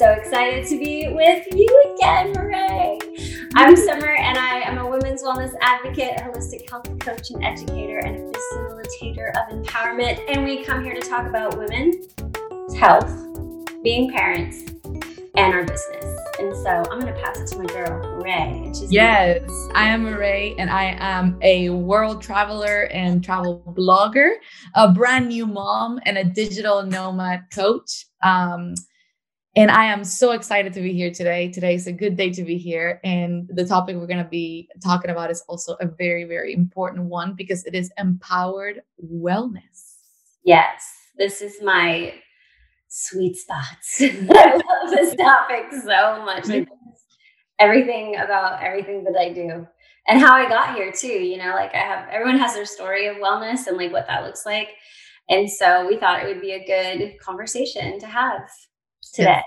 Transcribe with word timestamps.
so 0.00 0.12
excited 0.12 0.66
to 0.66 0.78
be 0.78 1.08
with 1.12 1.46
you 1.54 1.94
again, 1.94 2.32
Ray. 2.32 2.98
I'm 3.54 3.76
Summer, 3.76 4.08
and 4.08 4.38
I 4.38 4.60
am 4.60 4.78
a 4.78 4.88
women's 4.88 5.22
wellness 5.22 5.52
advocate, 5.60 6.16
holistic 6.16 6.70
health 6.70 6.98
coach 7.00 7.28
and 7.28 7.44
educator, 7.44 7.98
and 7.98 8.16
a 8.16 8.32
facilitator 8.32 9.28
of 9.36 9.52
empowerment. 9.52 10.18
And 10.26 10.42
we 10.42 10.64
come 10.64 10.82
here 10.82 10.94
to 10.94 11.06
talk 11.06 11.26
about 11.26 11.58
women's 11.58 12.06
health, 12.78 13.14
being 13.82 14.10
parents, 14.10 14.72
and 15.36 15.52
our 15.52 15.64
business. 15.64 16.18
And 16.38 16.56
so 16.56 16.82
I'm 16.90 16.98
going 16.98 17.12
to 17.12 17.20
pass 17.20 17.38
it 17.38 17.48
to 17.48 17.58
my 17.58 17.66
girl, 17.66 18.22
Ray. 18.22 18.72
yes, 18.88 19.42
I 19.74 19.88
am 19.88 20.06
Ray, 20.06 20.54
and 20.56 20.70
I 20.70 20.96
am 20.98 21.38
a 21.42 21.68
world 21.68 22.22
traveler 22.22 22.84
and 22.84 23.22
travel 23.22 23.62
blogger, 23.76 24.30
a 24.74 24.90
brand 24.90 25.28
new 25.28 25.44
mom, 25.44 26.00
and 26.06 26.16
a 26.16 26.24
digital 26.24 26.84
nomad 26.84 27.50
coach. 27.52 28.06
Um, 28.22 28.76
and 29.56 29.70
I 29.70 29.86
am 29.86 30.04
so 30.04 30.30
excited 30.30 30.72
to 30.74 30.80
be 30.80 30.92
here 30.92 31.10
today. 31.10 31.50
Today 31.50 31.74
is 31.74 31.88
a 31.88 31.92
good 31.92 32.16
day 32.16 32.30
to 32.30 32.44
be 32.44 32.56
here. 32.56 33.00
And 33.02 33.50
the 33.52 33.66
topic 33.66 33.96
we're 33.96 34.06
going 34.06 34.22
to 34.22 34.30
be 34.30 34.68
talking 34.82 35.10
about 35.10 35.30
is 35.30 35.42
also 35.48 35.76
a 35.80 35.86
very, 35.86 36.24
very 36.24 36.54
important 36.54 37.06
one 37.06 37.34
because 37.34 37.64
it 37.64 37.74
is 37.74 37.90
empowered 37.98 38.82
wellness. 39.04 39.96
Yes, 40.44 40.84
this 41.18 41.42
is 41.42 41.60
my 41.62 42.14
sweet 42.88 43.36
spots. 43.36 44.00
I 44.00 44.52
love 44.54 44.90
this 44.90 45.16
topic 45.16 45.64
so 45.84 46.24
much. 46.24 46.46
everything 47.58 48.16
about 48.16 48.62
everything 48.62 49.04
that 49.04 49.16
I 49.18 49.32
do 49.32 49.66
and 50.06 50.20
how 50.20 50.32
I 50.32 50.48
got 50.48 50.76
here 50.76 50.92
too. 50.92 51.08
You 51.08 51.38
know, 51.38 51.50
like 51.50 51.74
I 51.74 51.78
have 51.78 52.08
everyone 52.08 52.38
has 52.38 52.54
their 52.54 52.64
story 52.64 53.08
of 53.08 53.16
wellness 53.16 53.66
and 53.66 53.76
like 53.76 53.92
what 53.92 54.06
that 54.06 54.24
looks 54.24 54.46
like. 54.46 54.68
And 55.28 55.50
so 55.50 55.86
we 55.86 55.96
thought 55.96 56.22
it 56.22 56.26
would 56.26 56.40
be 56.40 56.52
a 56.52 56.64
good 56.64 57.18
conversation 57.20 57.98
to 57.98 58.06
have 58.06 58.48
today. 59.12 59.42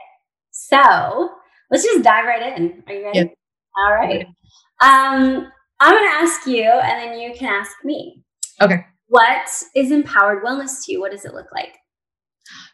So 0.51 1.31
let's 1.71 1.83
just 1.83 2.03
dive 2.03 2.25
right 2.25 2.57
in. 2.57 2.83
Are 2.87 2.93
you 2.93 3.03
ready? 3.05 3.33
All 3.77 3.93
right. 3.93 4.25
Um, 4.81 5.51
I'm 5.79 5.93
going 5.93 6.09
to 6.09 6.15
ask 6.15 6.45
you, 6.45 6.63
and 6.63 6.99
then 6.99 7.19
you 7.19 7.33
can 7.33 7.47
ask 7.47 7.71
me. 7.83 8.23
Okay. 8.61 8.85
What 9.07 9.49
is 9.75 9.91
empowered 9.91 10.43
wellness 10.43 10.85
to 10.85 10.91
you? 10.91 10.99
What 10.99 11.11
does 11.11 11.25
it 11.25 11.33
look 11.33 11.51
like? 11.53 11.77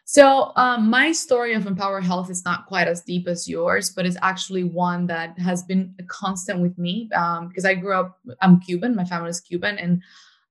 So, 0.04 0.52
um, 0.56 0.90
my 0.90 1.12
story 1.12 1.54
of 1.54 1.66
empowered 1.66 2.04
Health 2.04 2.30
is 2.30 2.44
not 2.44 2.66
quite 2.66 2.88
as 2.88 3.02
deep 3.02 3.28
as 3.28 3.48
yours, 3.48 3.90
but 3.90 4.04
it's 4.04 4.16
actually 4.22 4.64
one 4.64 5.06
that 5.06 5.38
has 5.38 5.62
been 5.62 5.94
a 6.00 6.02
constant 6.04 6.60
with 6.60 6.76
me 6.76 7.08
um, 7.14 7.48
because 7.48 7.64
I 7.64 7.74
grew 7.74 7.94
up, 7.94 8.18
I'm 8.40 8.60
Cuban, 8.60 8.96
my 8.96 9.04
family 9.04 9.30
is 9.30 9.40
Cuban. 9.40 9.78
And 9.78 10.02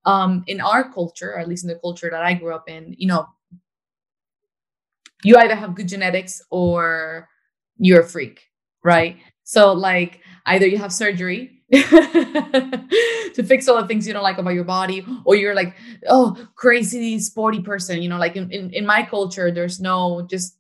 um, 0.06 0.44
in 0.48 0.62
our 0.62 0.92
culture, 0.92 1.34
or 1.34 1.40
at 1.40 1.50
least 1.50 1.66
in 1.66 1.68
the 1.68 1.76
culture 1.76 2.10
that 2.10 2.24
I 2.24 2.34
grew 2.34 2.56
up 2.56 2.70
in, 2.70 2.96
you 2.98 3.08
know, 3.08 3.28
you 5.24 5.38
either 5.38 5.56
have 5.56 5.76
good 5.76 5.88
genetics 5.88 6.42
or 6.50 7.28
you're 7.78 8.02
a 8.02 8.08
freak, 8.08 8.48
right? 8.84 9.18
So 9.44 9.74
like 9.74 10.22
either 10.46 10.68
you 10.68 10.78
have 10.78 10.94
surgery 10.94 11.62
to 11.72 13.44
fix 13.46 13.68
all 13.68 13.80
the 13.82 13.88
things 13.88 14.08
you 14.08 14.14
don't 14.14 14.24
like 14.24 14.38
about 14.40 14.54
your 14.56 14.64
body, 14.64 15.06
or 15.24 15.36
you're 15.36 15.54
like, 15.54 15.76
oh, 16.08 16.48
crazy 16.56 17.20
sporty 17.20 17.62
person. 17.62 18.02
You 18.02 18.10
know, 18.10 18.18
like 18.18 18.36
in, 18.36 18.52
in, 18.52 18.72
in 18.74 18.86
my 18.86 19.04
culture, 19.04 19.52
there's 19.52 19.80
no 19.80 20.26
just 20.30 20.58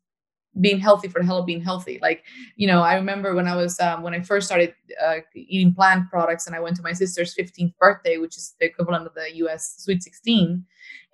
being 0.59 0.80
healthy 0.80 1.07
for 1.07 1.19
the 1.19 1.25
hell 1.25 1.39
of 1.39 1.45
being 1.45 1.61
healthy. 1.61 1.99
Like, 2.02 2.23
you 2.55 2.67
know, 2.67 2.81
I 2.81 2.95
remember 2.95 3.33
when 3.33 3.47
I 3.47 3.55
was 3.55 3.80
um, 3.80 4.03
when 4.03 4.13
I 4.13 4.21
first 4.21 4.47
started 4.47 4.73
uh, 5.03 5.17
eating 5.33 5.73
plant 5.73 6.09
products, 6.09 6.47
and 6.47 6.55
I 6.55 6.59
went 6.59 6.75
to 6.77 6.83
my 6.83 6.93
sister's 6.93 7.35
15th 7.35 7.75
birthday, 7.80 8.17
which 8.17 8.37
is 8.37 8.55
the 8.59 8.65
equivalent 8.67 9.07
of 9.07 9.13
the 9.15 9.35
U.S. 9.37 9.75
Sweet 9.80 10.03
16, 10.03 10.63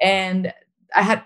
and 0.01 0.53
I 0.93 1.01
had 1.03 1.23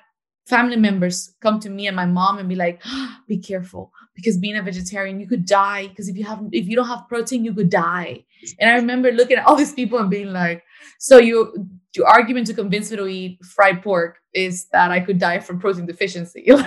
family 0.50 0.75
members 0.75 1.36
come 1.42 1.59
to 1.59 1.69
me 1.69 1.88
and 1.88 1.95
my 1.95 2.05
mom 2.05 2.39
and 2.39 2.50
be 2.50 2.55
like 2.55 2.81
oh, 2.86 3.16
be 3.28 3.38
careful. 3.38 3.92
Because 4.16 4.38
being 4.38 4.58
a 4.58 4.64
vegetarian 4.64 5.19
you 5.19 5.28
could 5.28 5.45
die. 5.45 5.88
Because 5.88 6.09
if 6.09 6.17
you 6.17 6.25
have 6.25 6.42
if 6.52 6.67
you 6.67 6.75
don't 6.75 6.88
have 6.88 7.08
protein 7.08 7.45
you 7.45 7.53
could 7.53 7.69
die. 7.69 8.25
And 8.59 8.70
i 8.70 8.75
remember 8.75 9.11
looking 9.11 9.38
at 9.38 9.45
all 9.45 9.55
these 9.55 9.73
people 9.73 9.99
and 9.99 10.09
being 10.09 10.33
like 10.33 10.64
so 10.98 11.17
you 11.17 11.70
your 11.95 12.08
argument 12.08 12.48
to 12.48 12.54
convince 12.54 12.92
me 12.92 12.98
to 12.98 13.08
eat 13.08 13.43
fried 13.43 13.82
pork 13.82 14.17
is 14.33 14.67
that 14.71 14.92
i 14.92 14.99
could 14.99 15.20
die 15.20 15.39
from 15.39 15.59
protein 15.59 15.86
deficiency. 15.86 16.48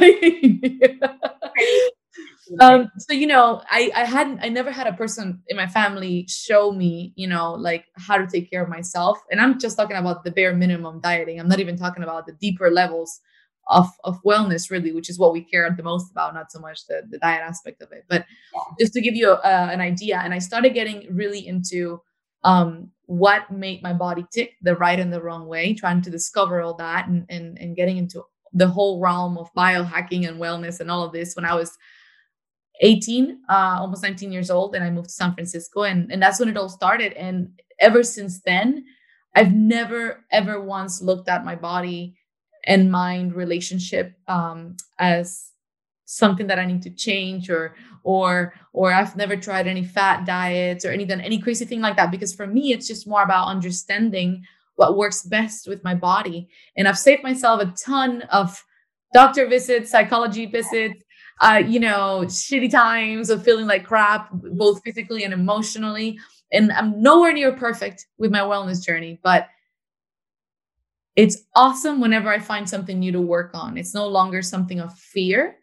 Um 2.61 2.91
so 2.99 3.15
you 3.15 3.27
know 3.27 3.63
i 3.71 3.91
i 3.97 4.05
hadn't 4.05 4.41
i 4.43 4.49
never 4.49 4.71
had 4.71 4.87
a 4.87 4.93
person 4.93 5.43
in 5.49 5.57
my 5.57 5.67
family 5.67 6.27
show 6.29 6.71
me 6.71 7.15
you 7.17 7.27
know 7.27 7.53
like 7.53 7.87
how 7.97 8.19
to 8.19 8.27
take 8.27 8.51
care 8.51 8.63
of 8.63 8.69
myself. 8.69 9.19
And 9.31 9.41
i'm 9.41 9.59
just 9.59 9.77
talking 9.77 9.97
about 9.97 10.23
the 10.23 10.31
bare 10.31 10.55
minimum 10.55 11.01
dieting. 11.01 11.41
I'm 11.41 11.49
not 11.49 11.61
even 11.61 11.79
talking 11.79 12.03
about 12.03 12.27
the 12.27 12.33
deeper 12.33 12.71
levels 12.71 13.21
of 13.69 13.89
of 14.05 14.23
wellness 14.25 14.71
really 14.71 14.93
which 14.93 15.09
is 15.09 15.19
what 15.19 15.33
we 15.33 15.43
care 15.43 15.73
the 15.77 15.83
most 15.83 16.11
about 16.11 16.35
not 16.35 16.51
so 16.51 16.59
much 16.59 16.87
the, 16.87 17.03
the 17.11 17.19
diet 17.19 17.43
aspect 17.43 17.81
of 17.83 17.93
it 17.93 18.05
but 18.09 18.25
yeah. 18.55 18.61
just 18.81 18.93
to 18.93 19.01
give 19.01 19.15
you 19.15 19.31
a, 19.31 19.39
an 19.45 19.81
idea 19.81 20.19
and 20.19 20.35
i 20.35 20.39
started 20.39 20.75
getting 20.75 21.07
really 21.15 21.47
into 21.47 22.01
um, 22.45 22.91
what 23.07 23.53
made 23.53 23.83
my 23.83 23.93
body 23.93 24.27
tick 24.33 24.55
the 24.63 24.75
right 24.75 24.99
and 24.99 25.13
the 25.13 25.23
wrong 25.23 25.47
way 25.47 25.75
trying 25.75 26.03
to 26.03 26.11
discover 26.11 26.61
all 26.61 26.75
that 26.75 27.07
and, 27.07 27.25
and 27.29 27.59
and 27.59 27.77
getting 27.77 27.99
into 27.99 28.23
the 28.53 28.67
whole 28.67 29.01
realm 29.01 29.39
of 29.39 29.53
biohacking 29.55 30.27
and 30.27 30.41
wellness 30.41 30.81
and 30.81 30.91
all 30.91 31.05
of 31.05 31.13
this 31.13 31.35
when 31.37 31.45
i 31.45 31.55
was 31.55 31.77
18 32.81 33.39
uh, 33.49 33.77
almost 33.79 34.03
19 34.03 34.33
years 34.33 34.51
old 34.51 34.75
and 34.75 34.83
i 34.83 34.91
moved 34.91 35.09
to 35.09 35.15
san 35.15 35.35
francisco 35.35 35.85
and 35.85 36.11
and 36.11 36.21
that's 36.21 36.41
when 36.41 36.49
it 36.49 36.57
all 36.57 36.69
started 36.69 37.13
and 37.13 37.49
ever 37.79 38.03
since 38.03 38.41
then 38.43 38.85
i've 39.37 39.53
never 39.53 40.25
ever 40.33 40.61
once 40.61 41.01
looked 41.01 41.29
at 41.29 41.45
my 41.45 41.55
body 41.55 42.17
and 42.65 42.91
mind 42.91 43.35
relationship 43.35 44.15
um, 44.29 44.77
as 44.99 45.53
something 46.05 46.47
that 46.47 46.59
I 46.59 46.67
need 46.67 46.83
to 46.83 46.91
change 46.91 47.51
or 47.51 47.75
or 48.05 48.53
or 48.73 48.93
I've 48.93 49.17
never 49.17 49.37
tried 49.37 49.67
any 49.67 49.85
fat 49.85 50.27
diets 50.27 50.85
or 50.85 50.91
any 50.91 51.05
done 51.05 51.21
any 51.21 51.39
crazy 51.39 51.65
thing 51.65 51.81
like 51.81 51.97
that. 51.97 52.11
Because 52.11 52.35
for 52.35 52.47
me 52.47 52.73
it's 52.73 52.87
just 52.87 53.07
more 53.07 53.23
about 53.23 53.49
understanding 53.49 54.45
what 54.77 54.97
works 54.97 55.23
best 55.23 55.69
with 55.69 55.83
my 55.85 55.95
body. 55.95 56.49
And 56.77 56.89
I've 56.89 56.99
saved 56.99 57.23
myself 57.23 57.63
a 57.63 57.75
ton 57.83 58.23
of 58.23 58.63
doctor 59.15 59.47
visits, 59.47 59.91
psychology 59.91 60.47
visits, 60.47 61.03
uh, 61.41 61.63
you 61.67 61.81
know, 61.81 62.23
shitty 62.25 62.71
times 62.71 63.31
of 63.31 63.45
feeling 63.45 63.67
like 63.67 63.85
crap 63.85 64.29
both 64.33 64.83
physically 64.85 65.25
and 65.25 65.33
emotionally. 65.35 66.19
And 66.53 66.73
I'm 66.73 67.01
nowhere 67.01 67.33
near 67.33 67.53
perfect 67.53 68.07
with 68.19 68.31
my 68.31 68.41
wellness 68.41 68.85
journey 68.85 69.19
but 69.23 69.49
it's 71.17 71.43
awesome 71.55 72.01
whenever 72.01 72.31
I 72.31 72.39
find 72.39 72.69
something 72.69 72.99
new 72.99 73.13
to 73.13 73.21
work 73.21 73.51
on. 73.55 73.77
It's 73.77 73.95
no 73.95 74.07
longer 74.07 74.43
something 74.43 74.81
of 74.81 74.97
fear, 74.99 75.57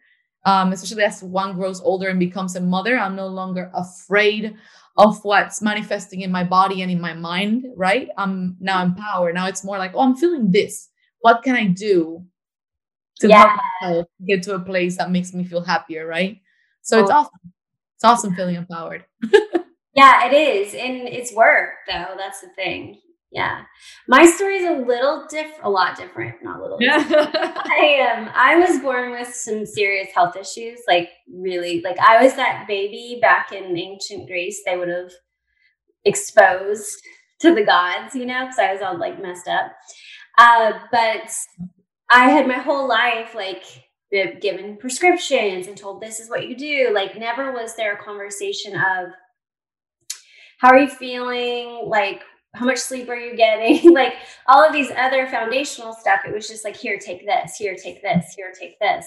um, 0.46 0.72
especially 0.72 1.02
as 1.02 1.22
one 1.22 1.54
grows 1.54 1.80
older 1.80 2.08
and 2.08 2.20
becomes 2.20 2.56
a 2.56 2.60
mother. 2.60 2.96
I'm 2.96 3.16
no 3.16 3.26
longer 3.26 3.70
afraid 3.74 4.54
of 4.96 5.24
what's 5.24 5.62
manifesting 5.62 6.20
in 6.20 6.30
my 6.30 6.44
body 6.44 6.82
and 6.82 6.90
in 6.90 7.00
my 7.00 7.14
mind, 7.14 7.66
right? 7.76 8.08
I'm 8.16 8.56
now 8.60 8.82
empowered. 8.82 9.34
Now 9.34 9.48
it's 9.48 9.64
more 9.64 9.78
like, 9.78 9.92
oh, 9.94 10.00
I'm 10.00 10.16
feeling 10.16 10.50
this. 10.50 10.88
What 11.20 11.42
can 11.42 11.56
I 11.56 11.66
do 11.66 12.24
to 13.20 13.28
yeah. 13.28 13.48
help 13.48 13.60
myself 13.82 14.06
get 14.26 14.42
to 14.44 14.54
a 14.54 14.60
place 14.60 14.96
that 14.96 15.10
makes 15.10 15.32
me 15.34 15.44
feel 15.44 15.62
happier, 15.62 16.06
right? 16.06 16.40
So 16.82 16.98
oh. 16.98 17.02
it's 17.02 17.10
awesome. 17.10 17.52
It's 17.96 18.04
awesome 18.04 18.34
feeling 18.34 18.54
empowered. 18.54 19.04
yeah, 19.94 20.26
it 20.26 20.32
is. 20.32 20.74
And 20.74 21.06
it's 21.08 21.34
work, 21.34 21.70
though. 21.86 22.14
That's 22.16 22.40
the 22.40 22.48
thing. 22.56 22.98
Yeah. 23.32 23.62
My 24.08 24.26
story 24.26 24.56
is 24.56 24.68
a 24.68 24.84
little 24.84 25.26
different, 25.30 25.62
a 25.62 25.70
lot 25.70 25.96
different, 25.96 26.42
not 26.42 26.58
a 26.58 26.62
little. 26.62 26.78
Yeah. 26.80 27.04
I 27.08 27.84
am. 28.00 28.28
Um, 28.28 28.32
I 28.34 28.56
was 28.56 28.80
born 28.80 29.12
with 29.12 29.32
some 29.32 29.64
serious 29.64 30.08
health 30.14 30.36
issues, 30.36 30.80
like 30.88 31.10
really, 31.32 31.80
like 31.82 31.98
I 32.00 32.22
was 32.22 32.34
that 32.34 32.66
baby 32.66 33.18
back 33.22 33.52
in 33.52 33.76
ancient 33.76 34.26
Greece. 34.26 34.62
They 34.66 34.76
would 34.76 34.88
have 34.88 35.12
exposed 36.04 37.00
to 37.40 37.54
the 37.54 37.64
gods, 37.64 38.14
you 38.14 38.26
know, 38.26 38.46
because 38.46 38.58
I 38.58 38.72
was 38.72 38.82
all 38.82 38.98
like 38.98 39.22
messed 39.22 39.48
up. 39.48 39.72
Uh, 40.38 40.72
but 40.90 41.32
I 42.10 42.30
had 42.30 42.48
my 42.48 42.58
whole 42.58 42.88
life 42.88 43.34
like 43.34 43.64
given 44.40 44.76
prescriptions 44.76 45.66
and 45.68 45.76
told 45.76 46.00
this 46.00 46.18
is 46.18 46.28
what 46.28 46.48
you 46.48 46.56
do. 46.56 46.90
Like, 46.92 47.16
never 47.18 47.52
was 47.52 47.76
there 47.76 47.94
a 47.94 48.02
conversation 48.02 48.74
of 48.74 49.10
how 50.58 50.70
are 50.70 50.78
you 50.78 50.88
feeling? 50.88 51.84
Like, 51.86 52.22
how 52.54 52.66
much 52.66 52.78
sleep 52.78 53.08
are 53.08 53.16
you 53.16 53.36
getting? 53.36 53.92
like 53.94 54.14
all 54.46 54.64
of 54.64 54.72
these 54.72 54.90
other 54.96 55.26
foundational 55.28 55.92
stuff. 55.92 56.20
It 56.26 56.34
was 56.34 56.48
just 56.48 56.64
like, 56.64 56.76
here, 56.76 56.98
take 56.98 57.24
this, 57.24 57.56
here, 57.56 57.76
take 57.76 58.02
this, 58.02 58.34
here, 58.36 58.52
take 58.58 58.78
this. 58.80 59.06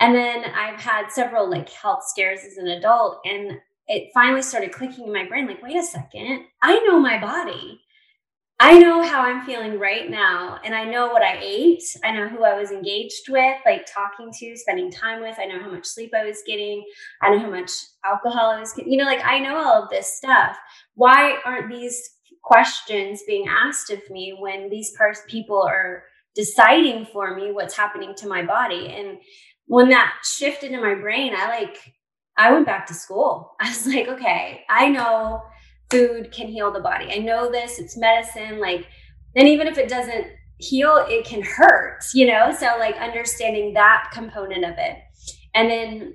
And 0.00 0.14
then 0.14 0.44
I've 0.44 0.80
had 0.80 1.10
several 1.10 1.50
like 1.50 1.68
health 1.68 2.04
scares 2.06 2.40
as 2.46 2.56
an 2.56 2.68
adult. 2.68 3.18
And 3.24 3.58
it 3.88 4.10
finally 4.14 4.42
started 4.42 4.72
clicking 4.72 5.06
in 5.06 5.12
my 5.12 5.26
brain 5.26 5.46
like, 5.46 5.62
wait 5.62 5.76
a 5.76 5.82
second, 5.82 6.44
I 6.62 6.78
know 6.80 6.98
my 6.98 7.20
body. 7.20 7.80
I 8.60 8.76
know 8.76 9.06
how 9.06 9.20
I'm 9.20 9.46
feeling 9.46 9.78
right 9.78 10.10
now. 10.10 10.58
And 10.64 10.74
I 10.74 10.82
know 10.82 11.08
what 11.08 11.22
I 11.22 11.38
ate. 11.40 11.84
I 12.02 12.10
know 12.10 12.28
who 12.28 12.42
I 12.42 12.58
was 12.58 12.72
engaged 12.72 13.28
with, 13.28 13.56
like 13.64 13.86
talking 13.86 14.32
to, 14.32 14.56
spending 14.56 14.90
time 14.90 15.20
with. 15.22 15.38
I 15.38 15.44
know 15.44 15.60
how 15.62 15.70
much 15.70 15.86
sleep 15.86 16.10
I 16.12 16.24
was 16.24 16.42
getting. 16.44 16.84
I 17.22 17.30
know 17.30 17.38
how 17.38 17.50
much 17.50 17.70
alcohol 18.04 18.50
I 18.50 18.58
was 18.58 18.72
getting. 18.72 18.90
You 18.90 18.98
know, 18.98 19.04
like 19.04 19.24
I 19.24 19.38
know 19.38 19.56
all 19.56 19.84
of 19.84 19.90
this 19.90 20.12
stuff. 20.12 20.56
Why 20.96 21.36
aren't 21.44 21.70
these 21.70 22.16
questions 22.42 23.22
being 23.26 23.46
asked 23.48 23.90
of 23.90 24.00
me 24.10 24.36
when 24.38 24.70
these 24.70 24.92
pers- 24.96 25.22
people 25.28 25.62
are 25.62 26.04
deciding 26.34 27.06
for 27.06 27.34
me 27.34 27.52
what's 27.52 27.76
happening 27.76 28.14
to 28.16 28.28
my 28.28 28.44
body 28.44 28.88
and 28.88 29.18
when 29.66 29.88
that 29.88 30.14
shifted 30.24 30.72
in 30.72 30.80
my 30.80 30.94
brain 30.94 31.34
i 31.36 31.48
like 31.48 31.78
I 32.38 32.52
went 32.52 32.66
back 32.66 32.86
to 32.86 32.94
school. 32.94 33.56
I 33.60 33.68
was 33.68 33.86
like, 33.86 34.08
okay, 34.08 34.64
I 34.70 34.88
know 34.88 35.42
food 35.90 36.32
can 36.32 36.46
heal 36.46 36.72
the 36.72 36.80
body. 36.80 37.08
I 37.10 37.18
know 37.18 37.50
this, 37.50 37.78
it's 37.78 37.98
medicine. 37.98 38.60
Like, 38.60 38.86
then 39.34 39.46
even 39.46 39.66
if 39.66 39.76
it 39.76 39.88
doesn't 39.88 40.26
heal, 40.58 41.04
it 41.08 41.26
can 41.26 41.42
hurt, 41.42 42.04
you 42.14 42.26
know? 42.26 42.54
So, 42.58 42.76
like, 42.78 42.96
understanding 42.96 43.74
that 43.74 44.10
component 44.12 44.64
of 44.64 44.74
it. 44.78 44.96
And 45.54 45.68
then 45.70 46.14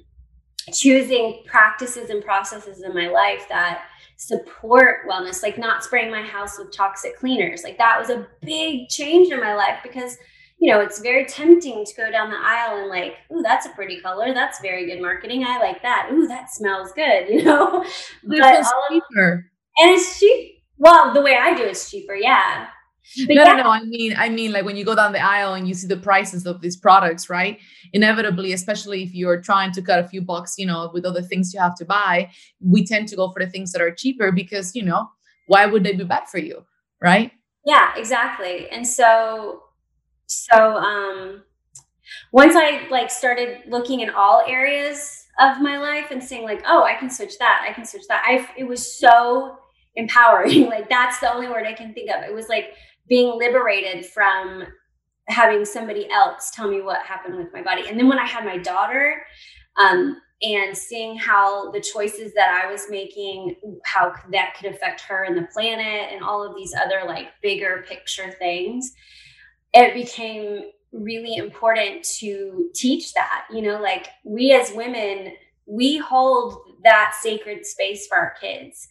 choosing 0.73 1.43
practices 1.45 2.09
and 2.09 2.23
processes 2.23 2.83
in 2.83 2.93
my 2.93 3.07
life 3.07 3.45
that 3.49 3.85
support 4.27 5.07
wellness, 5.09 5.43
like 5.43 5.57
not 5.57 5.83
spraying 5.83 6.11
my 6.11 6.21
house 6.21 6.57
with 6.57 6.71
toxic 6.71 7.17
cleaners. 7.17 7.63
Like, 7.63 7.77
that 7.77 7.99
was 7.99 8.09
a 8.09 8.27
big 8.41 8.89
change 8.89 9.31
in 9.31 9.39
my 9.39 9.53
life 9.53 9.79
because 9.83 10.17
you 10.63 10.71
know, 10.71 10.79
it's 10.79 11.01
very 11.01 11.25
tempting 11.25 11.83
to 11.83 11.93
go 11.95 12.09
down 12.09 12.29
the 12.29 12.37
aisle 12.39 12.79
and 12.79 12.87
like, 12.87 13.17
ooh, 13.33 13.41
that's 13.41 13.65
a 13.65 13.69
pretty 13.71 13.99
color. 13.99 14.33
That's 14.33 14.61
very 14.61 14.85
good 14.85 15.01
marketing. 15.01 15.43
I 15.45 15.59
like 15.59 15.81
that. 15.81 16.09
Ooh, 16.09 16.25
that 16.27 16.51
smells 16.51 16.93
good, 16.93 17.27
you 17.29 17.43
know. 17.43 17.83
But 18.23 18.39
it's 18.39 18.71
cheaper. 18.89 19.51
And 19.79 19.91
it's 19.91 20.19
cheap. 20.19 20.63
Well, 20.77 21.13
the 21.13 21.21
way 21.21 21.35
I 21.35 21.53
do 21.53 21.63
it's 21.63 21.91
cheaper, 21.91 22.15
yeah. 22.15 22.67
But 23.27 23.35
no, 23.35 23.43
yeah. 23.43 23.53
no, 23.53 23.63
no. 23.63 23.69
I 23.69 23.83
mean, 23.83 24.13
I 24.17 24.29
mean, 24.29 24.51
like 24.51 24.65
when 24.65 24.75
you 24.75 24.85
go 24.85 24.95
down 24.95 25.11
the 25.11 25.23
aisle 25.23 25.53
and 25.53 25.67
you 25.67 25.73
see 25.73 25.87
the 25.87 25.97
prices 25.97 26.45
of 26.45 26.61
these 26.61 26.77
products, 26.77 27.29
right? 27.29 27.59
Inevitably, 27.91 28.53
especially 28.53 29.03
if 29.03 29.13
you're 29.13 29.41
trying 29.41 29.71
to 29.73 29.81
cut 29.81 29.99
a 29.99 30.07
few 30.07 30.21
bucks, 30.21 30.55
you 30.57 30.65
know, 30.65 30.89
with 30.93 31.05
other 31.05 31.21
things 31.21 31.53
you 31.53 31.59
have 31.59 31.75
to 31.75 31.85
buy, 31.85 32.29
we 32.61 32.85
tend 32.85 33.07
to 33.09 33.15
go 33.15 33.31
for 33.31 33.43
the 33.43 33.49
things 33.49 33.71
that 33.71 33.81
are 33.81 33.91
cheaper 33.91 34.31
because, 34.31 34.75
you 34.75 34.83
know, 34.83 35.09
why 35.47 35.65
would 35.65 35.83
they 35.83 35.93
be 35.93 36.03
bad 36.03 36.27
for 36.29 36.37
you, 36.37 36.63
right? 37.01 37.31
Yeah, 37.65 37.93
exactly. 37.95 38.69
And 38.69 38.87
so 38.87 39.63
so 40.27 40.77
um, 40.77 41.43
once 42.31 42.55
I 42.55 42.87
like 42.89 43.11
started 43.11 43.59
looking 43.67 43.99
in 43.99 44.09
all 44.09 44.43
areas 44.47 45.25
of 45.39 45.61
my 45.61 45.77
life 45.77 46.11
and 46.11 46.23
saying 46.23 46.43
like, 46.43 46.63
oh, 46.65 46.83
I 46.83 46.95
can 46.95 47.09
switch 47.09 47.37
that, 47.39 47.65
I 47.67 47.73
can 47.73 47.85
switch 47.85 48.03
that. 48.09 48.23
I 48.25 48.47
it 48.57 48.65
was 48.65 48.97
so 48.97 49.57
empowering. 49.95 50.65
like 50.69 50.89
that's 50.89 51.19
the 51.19 51.33
only 51.33 51.47
word 51.47 51.65
I 51.65 51.73
can 51.73 51.93
think 51.93 52.09
of. 52.09 52.23
It 52.23 52.33
was 52.33 52.49
like 52.49 52.73
being 53.07 53.37
liberated 53.37 54.05
from 54.05 54.63
having 55.27 55.65
somebody 55.65 56.09
else 56.11 56.51
tell 56.51 56.69
me 56.69 56.81
what 56.81 57.05
happened 57.05 57.37
with 57.37 57.53
my 57.53 57.61
body. 57.61 57.83
And 57.87 57.97
then 57.97 58.07
when 58.07 58.19
I 58.19 58.25
had 58.25 58.45
my 58.45 58.57
daughter, 58.57 59.23
um, 59.77 60.17
and 60.41 60.77
seeing 60.77 61.17
how 61.17 61.71
the 61.71 61.79
choices 61.79 62.33
that 62.33 62.49
I 62.49 62.69
was 62.69 62.89
making, 62.89 63.55
how 63.85 64.13
that 64.31 64.55
could 64.59 64.73
affect 64.73 64.99
her 65.01 65.23
and 65.23 65.37
the 65.37 65.47
planet 65.53 66.11
and 66.11 66.21
all 66.21 66.43
of 66.43 66.53
these 66.55 66.73
other 66.73 67.03
like 67.07 67.29
bigger 67.41 67.85
picture 67.87 68.29
things, 68.39 68.93
it 69.73 69.93
became 69.93 70.63
really 70.91 71.37
important 71.37 72.03
to 72.03 72.69
teach 72.75 73.13
that 73.13 73.45
you 73.51 73.63
know 73.63 73.81
like 73.81 74.09
we 74.23 74.53
as 74.53 74.71
women 74.73 75.33
we 75.65 75.97
hold 75.97 76.59
that 76.83 77.13
sacred 77.21 77.65
space 77.65 78.07
for 78.07 78.17
our 78.17 78.33
kids 78.39 78.87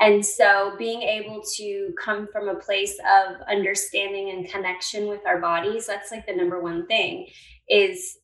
and 0.00 0.24
so 0.24 0.74
being 0.78 1.02
able 1.02 1.42
to 1.54 1.92
come 2.02 2.28
from 2.32 2.48
a 2.48 2.54
place 2.54 2.96
of 3.00 3.36
understanding 3.48 4.30
and 4.30 4.48
connection 4.48 5.08
with 5.08 5.20
our 5.26 5.40
bodies 5.40 5.86
that's 5.86 6.10
like 6.10 6.26
the 6.26 6.34
number 6.34 6.60
one 6.60 6.86
thing 6.86 7.26
is 7.68 8.18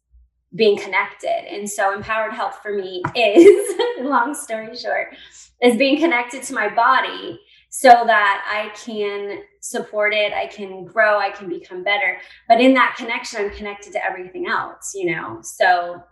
being 0.54 0.76
connected 0.76 1.46
and 1.50 1.68
so 1.68 1.94
empowered 1.94 2.32
health 2.32 2.58
for 2.62 2.74
me 2.74 3.02
is 3.16 3.80
long 4.00 4.34
story 4.34 4.76
short 4.76 5.14
is 5.62 5.76
being 5.76 5.98
connected 5.98 6.42
to 6.42 6.54
my 6.54 6.68
body 6.68 7.38
so 7.74 7.88
that 7.88 8.44
I 8.46 8.68
can 8.76 9.42
support 9.60 10.12
it, 10.12 10.34
I 10.34 10.46
can 10.46 10.84
grow, 10.84 11.18
I 11.18 11.30
can 11.30 11.48
become 11.48 11.82
better. 11.82 12.18
But 12.46 12.60
in 12.60 12.74
that 12.74 12.96
connection, 12.98 13.40
I'm 13.40 13.50
connected 13.50 13.94
to 13.94 14.04
everything 14.04 14.46
else, 14.46 14.92
you 14.94 15.10
know? 15.10 15.38
So 15.42 16.02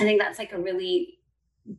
I 0.00 0.04
think 0.04 0.20
that's 0.20 0.38
like 0.38 0.52
a 0.52 0.58
really 0.58 1.18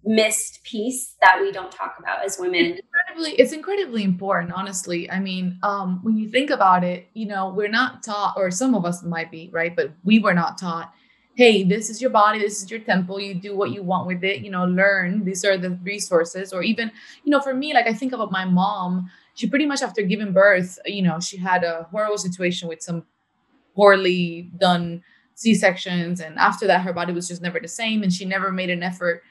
missed 0.04 0.64
piece 0.64 1.16
that 1.22 1.40
we 1.42 1.52
don't 1.52 1.72
talk 1.72 1.96
about 2.00 2.26
as 2.26 2.38
women. 2.40 2.66
It's 2.66 2.82
incredibly, 2.82 3.32
it's 3.34 3.54
incredibly 3.54 4.04
important, 4.04 4.54
honestly. 4.54 5.10
I 5.12 5.20
mean, 5.20 5.60
um, 5.62 6.00
when 6.04 6.18
you 6.18 6.30
think 6.30 6.50
about 6.50 6.84
it, 6.84 7.08
you 7.14 7.28
know, 7.28 7.50
we're 7.50 7.68
not 7.68 8.02
taught, 8.04 8.34
or 8.36 8.50
some 8.50 8.74
of 8.74 8.86
us 8.86 9.04
might 9.04 9.32
be, 9.32 9.50
right? 9.54 9.76
But 9.76 9.92
we 10.04 10.20
were 10.20 10.34
not 10.34 10.58
taught 10.58 10.92
hey, 11.36 11.64
this 11.64 11.90
is 11.90 12.02
your 12.02 12.10
body, 12.10 12.40
this 12.40 12.64
is 12.64 12.72
your 12.72 12.80
temple, 12.80 13.20
you 13.20 13.36
do 13.36 13.56
what 13.56 13.72
you 13.72 13.84
want 13.84 14.08
with 14.08 14.24
it, 14.24 14.42
you 14.42 14.50
know, 14.50 14.64
learn, 14.64 15.26
these 15.26 15.44
are 15.44 15.58
the 15.58 15.72
resources. 15.84 16.54
Or 16.54 16.64
even, 16.64 16.92
you 17.24 17.30
know, 17.30 17.42
for 17.42 17.54
me, 17.54 17.74
like 17.74 17.88
I 17.88 17.94
think 17.94 18.14
about 18.14 18.32
my 18.32 18.46
mom, 18.46 19.12
she 19.36 19.48
pretty 19.48 19.66
much 19.66 19.82
after 19.82 20.02
giving 20.02 20.32
birth, 20.32 20.80
you 20.86 21.02
know, 21.02 21.20
she 21.20 21.38
had 21.38 21.64
a 21.66 21.88
horrible 21.92 22.18
situation 22.18 22.70
with 22.70 22.82
some 22.82 23.04
poorly 23.76 24.50
done 24.58 25.04
C 25.34 25.54
sections. 25.54 26.22
And 26.22 26.38
after 26.38 26.66
that, 26.68 26.82
her 26.82 26.94
body 26.94 27.12
was 27.12 27.28
just 27.28 27.42
never 27.42 27.60
the 27.60 27.68
same. 27.68 28.02
And 28.02 28.14
she 28.14 28.24
never 28.24 28.50
made 28.54 28.70
an 28.70 28.82
effort 28.82 29.22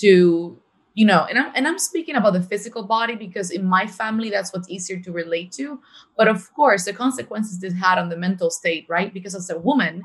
to, 0.00 0.58
you 0.94 1.06
know, 1.06 1.24
and 1.28 1.38
I'm, 1.38 1.52
and 1.54 1.68
I'm 1.68 1.78
speaking 1.78 2.16
about 2.16 2.32
the 2.32 2.42
physical 2.42 2.82
body 2.84 3.14
because 3.16 3.50
in 3.50 3.64
my 3.64 3.86
family, 3.86 4.30
that's 4.30 4.52
what's 4.52 4.68
easier 4.68 4.98
to 5.00 5.12
relate 5.12 5.52
to. 5.52 5.80
But 6.16 6.28
of 6.28 6.52
course, 6.54 6.84
the 6.84 6.92
consequences 6.92 7.60
this 7.60 7.74
had 7.74 7.98
on 7.98 8.08
the 8.08 8.16
mental 8.16 8.50
state, 8.50 8.86
right? 8.88 9.12
Because 9.12 9.34
as 9.34 9.50
a 9.50 9.58
woman, 9.58 10.02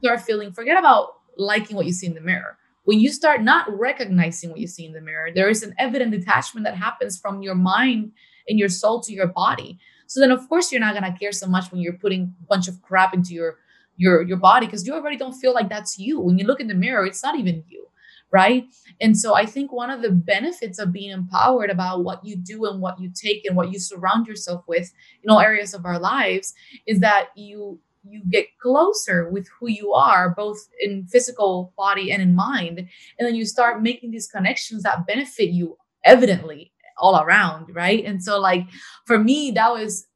you 0.00 0.08
start 0.08 0.22
feeling, 0.22 0.52
forget 0.52 0.78
about 0.78 1.14
liking 1.36 1.76
what 1.76 1.86
you 1.86 1.92
see 1.92 2.06
in 2.06 2.14
the 2.14 2.20
mirror. 2.20 2.58
When 2.84 3.00
you 3.00 3.10
start 3.10 3.42
not 3.42 3.66
recognizing 3.78 4.50
what 4.50 4.60
you 4.60 4.66
see 4.66 4.84
in 4.84 4.92
the 4.92 5.00
mirror, 5.00 5.30
there 5.34 5.48
is 5.48 5.62
an 5.62 5.74
evident 5.78 6.12
detachment 6.12 6.64
that 6.66 6.76
happens 6.76 7.18
from 7.18 7.42
your 7.42 7.54
mind 7.54 8.12
and 8.48 8.58
your 8.58 8.68
soul 8.68 9.00
to 9.02 9.12
your 9.12 9.26
body. 9.26 9.78
So 10.06 10.20
then, 10.20 10.30
of 10.30 10.48
course, 10.48 10.70
you're 10.70 10.80
not 10.80 10.94
gonna 10.94 11.16
care 11.18 11.32
so 11.32 11.46
much 11.46 11.72
when 11.72 11.80
you're 11.80 11.94
putting 11.94 12.34
a 12.42 12.46
bunch 12.46 12.68
of 12.68 12.82
crap 12.82 13.14
into 13.14 13.32
your 13.32 13.56
your 13.96 14.22
your 14.22 14.36
body 14.36 14.66
because 14.66 14.86
you 14.86 14.92
already 14.92 15.16
don't 15.16 15.32
feel 15.34 15.54
like 15.54 15.68
that's 15.68 15.98
you. 15.98 16.20
When 16.20 16.38
you 16.38 16.46
look 16.46 16.60
in 16.60 16.66
the 16.66 16.74
mirror, 16.74 17.06
it's 17.06 17.22
not 17.22 17.38
even 17.38 17.64
you, 17.68 17.86
right? 18.34 18.66
And 19.00 19.16
so 19.16 19.36
I 19.36 19.46
think 19.46 19.72
one 19.72 19.90
of 19.90 20.02
the 20.02 20.10
benefits 20.10 20.80
of 20.80 20.90
being 20.90 21.10
empowered 21.10 21.70
about 21.70 22.02
what 22.02 22.24
you 22.24 22.34
do 22.34 22.64
and 22.64 22.80
what 22.80 23.00
you 23.00 23.12
take 23.14 23.44
and 23.44 23.56
what 23.56 23.72
you 23.72 23.78
surround 23.78 24.26
yourself 24.26 24.64
with 24.66 24.92
in 25.22 25.30
all 25.30 25.38
areas 25.38 25.72
of 25.72 25.86
our 25.86 26.00
lives 26.00 26.52
is 26.84 26.98
that 26.98 27.28
you 27.36 27.78
you 28.06 28.20
get 28.28 28.46
closer 28.60 29.30
with 29.30 29.48
who 29.48 29.68
you 29.68 29.92
are 29.94 30.34
both 30.34 30.58
in 30.82 31.06
physical 31.06 31.72
body 31.78 32.10
and 32.12 32.20
in 32.20 32.34
mind. 32.34 32.80
And 33.18 33.26
then 33.26 33.36
you 33.36 33.46
start 33.46 33.82
making 33.82 34.10
these 34.10 34.26
connections 34.26 34.82
that 34.82 35.06
benefit 35.06 35.50
you 35.50 35.78
evidently 36.04 36.72
all 36.98 37.18
around 37.22 37.72
right? 37.72 38.04
And 38.04 38.22
so 38.22 38.40
like 38.40 38.66
for 39.06 39.16
me 39.16 39.52
that 39.52 39.70
was 39.72 40.06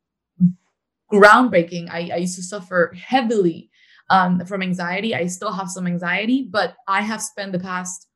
groundbreaking. 1.12 1.88
I, 1.88 2.10
I 2.12 2.16
used 2.16 2.36
to 2.36 2.42
suffer 2.42 2.92
heavily 2.94 3.70
um, 4.10 4.44
from 4.44 4.60
anxiety. 4.60 5.14
I 5.14 5.26
still 5.26 5.52
have 5.52 5.70
some 5.70 5.86
anxiety 5.86 6.48
but 6.50 6.74
i 6.88 7.00
have 7.00 7.22
spent 7.22 7.52
the 7.52 7.60
past 7.60 8.07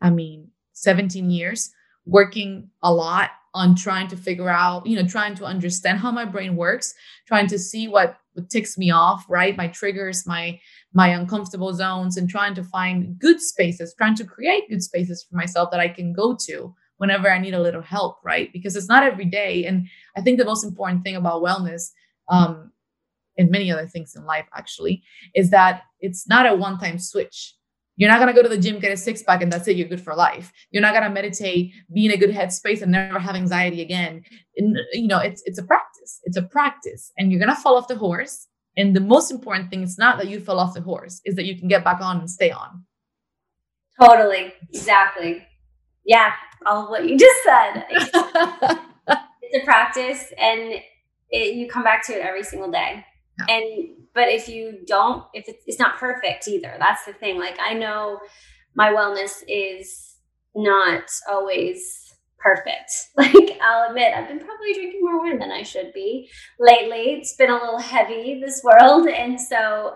i 0.00 0.10
mean 0.10 0.48
17 0.72 1.30
years 1.30 1.70
working 2.06 2.70
a 2.82 2.92
lot 2.92 3.30
on 3.56 3.74
trying 3.74 4.06
to 4.06 4.16
figure 4.18 4.50
out, 4.50 4.86
you 4.86 4.96
know, 4.96 5.08
trying 5.08 5.34
to 5.34 5.46
understand 5.46 5.98
how 5.98 6.10
my 6.10 6.26
brain 6.26 6.56
works, 6.56 6.94
trying 7.26 7.46
to 7.46 7.58
see 7.58 7.88
what, 7.88 8.18
what 8.34 8.50
ticks 8.50 8.76
me 8.76 8.90
off, 8.90 9.24
right? 9.30 9.56
My 9.56 9.66
triggers, 9.68 10.26
my 10.26 10.60
my 10.92 11.08
uncomfortable 11.08 11.72
zones, 11.72 12.18
and 12.18 12.28
trying 12.28 12.54
to 12.54 12.62
find 12.62 13.18
good 13.18 13.40
spaces, 13.40 13.94
trying 13.96 14.14
to 14.16 14.24
create 14.24 14.68
good 14.68 14.82
spaces 14.82 15.24
for 15.24 15.36
myself 15.36 15.70
that 15.70 15.80
I 15.80 15.88
can 15.88 16.12
go 16.12 16.36
to 16.46 16.74
whenever 16.98 17.30
I 17.30 17.38
need 17.38 17.54
a 17.54 17.60
little 17.60 17.82
help, 17.82 18.18
right? 18.22 18.52
Because 18.52 18.76
it's 18.76 18.88
not 18.88 19.02
every 19.02 19.24
day. 19.24 19.64
And 19.64 19.88
I 20.16 20.20
think 20.20 20.38
the 20.38 20.44
most 20.44 20.64
important 20.64 21.02
thing 21.02 21.16
about 21.16 21.42
wellness, 21.42 21.92
um, 22.28 22.72
and 23.38 23.50
many 23.50 23.72
other 23.72 23.86
things 23.86 24.14
in 24.14 24.24
life 24.26 24.46
actually, 24.54 25.02
is 25.34 25.48
that 25.50 25.82
it's 26.00 26.28
not 26.28 26.46
a 26.46 26.54
one-time 26.54 26.98
switch 26.98 27.55
you're 27.96 28.10
not 28.10 28.18
going 28.18 28.28
to 28.28 28.34
go 28.34 28.42
to 28.42 28.48
the 28.48 28.60
gym, 28.60 28.78
get 28.78 28.92
a 28.92 28.96
six 28.96 29.22
pack, 29.22 29.42
and 29.42 29.50
that's 29.50 29.66
it. 29.68 29.76
You're 29.76 29.88
good 29.88 30.00
for 30.00 30.14
life. 30.14 30.52
You're 30.70 30.82
not 30.82 30.92
going 30.92 31.04
to 31.04 31.10
meditate, 31.10 31.72
be 31.92 32.04
in 32.04 32.12
a 32.12 32.16
good 32.16 32.30
headspace, 32.30 32.82
and 32.82 32.92
never 32.92 33.18
have 33.18 33.34
anxiety 33.34 33.80
again. 33.80 34.22
And, 34.56 34.78
you 34.92 35.08
know, 35.08 35.18
it's 35.18 35.42
it's 35.46 35.58
a 35.58 35.62
practice. 35.62 36.20
It's 36.24 36.36
a 36.36 36.42
practice, 36.42 37.10
and 37.16 37.32
you're 37.32 37.40
going 37.40 37.54
to 37.54 37.60
fall 37.60 37.76
off 37.76 37.88
the 37.88 37.96
horse. 37.96 38.48
And 38.76 38.94
the 38.94 39.00
most 39.00 39.30
important 39.30 39.70
thing 39.70 39.82
is 39.82 39.96
not 39.96 40.18
that 40.18 40.28
you 40.28 40.40
fell 40.40 40.60
off 40.60 40.74
the 40.74 40.82
horse; 40.82 41.22
is 41.24 41.36
that 41.36 41.46
you 41.46 41.58
can 41.58 41.68
get 41.68 41.84
back 41.84 42.00
on 42.02 42.18
and 42.18 42.30
stay 42.30 42.50
on. 42.50 42.84
Totally, 44.00 44.52
exactly. 44.72 45.46
Yeah, 46.04 46.32
all 46.66 46.84
of 46.84 46.90
what 46.90 47.08
you 47.08 47.16
just 47.16 47.42
said. 47.42 47.84
it's 49.40 49.62
a 49.62 49.64
practice, 49.64 50.32
and 50.38 50.74
it, 51.30 51.54
you 51.54 51.66
come 51.68 51.82
back 51.82 52.06
to 52.06 52.12
it 52.12 52.20
every 52.20 52.42
single 52.42 52.70
day. 52.70 53.04
Yeah. 53.38 53.54
And 53.56 53.88
but 54.14 54.28
if 54.28 54.48
you 54.48 54.78
don't, 54.86 55.24
if 55.34 55.48
it's, 55.48 55.62
it's 55.66 55.78
not 55.78 55.98
perfect 55.98 56.48
either, 56.48 56.74
that's 56.78 57.04
the 57.04 57.12
thing. 57.12 57.38
Like 57.38 57.58
I 57.60 57.74
know 57.74 58.20
my 58.74 58.88
wellness 58.88 59.42
is 59.46 60.16
not 60.54 61.04
always 61.28 62.06
perfect. 62.38 62.90
Like 63.16 63.58
I'll 63.60 63.88
admit, 63.88 64.14
I've 64.14 64.28
been 64.28 64.38
probably 64.38 64.74
drinking 64.74 65.00
more 65.02 65.18
wine 65.18 65.38
than 65.38 65.50
I 65.50 65.62
should 65.62 65.92
be 65.92 66.28
lately. 66.60 67.14
It's 67.14 67.34
been 67.34 67.50
a 67.50 67.54
little 67.54 67.78
heavy 67.78 68.40
this 68.40 68.62
world, 68.62 69.08
and 69.08 69.40
so 69.40 69.94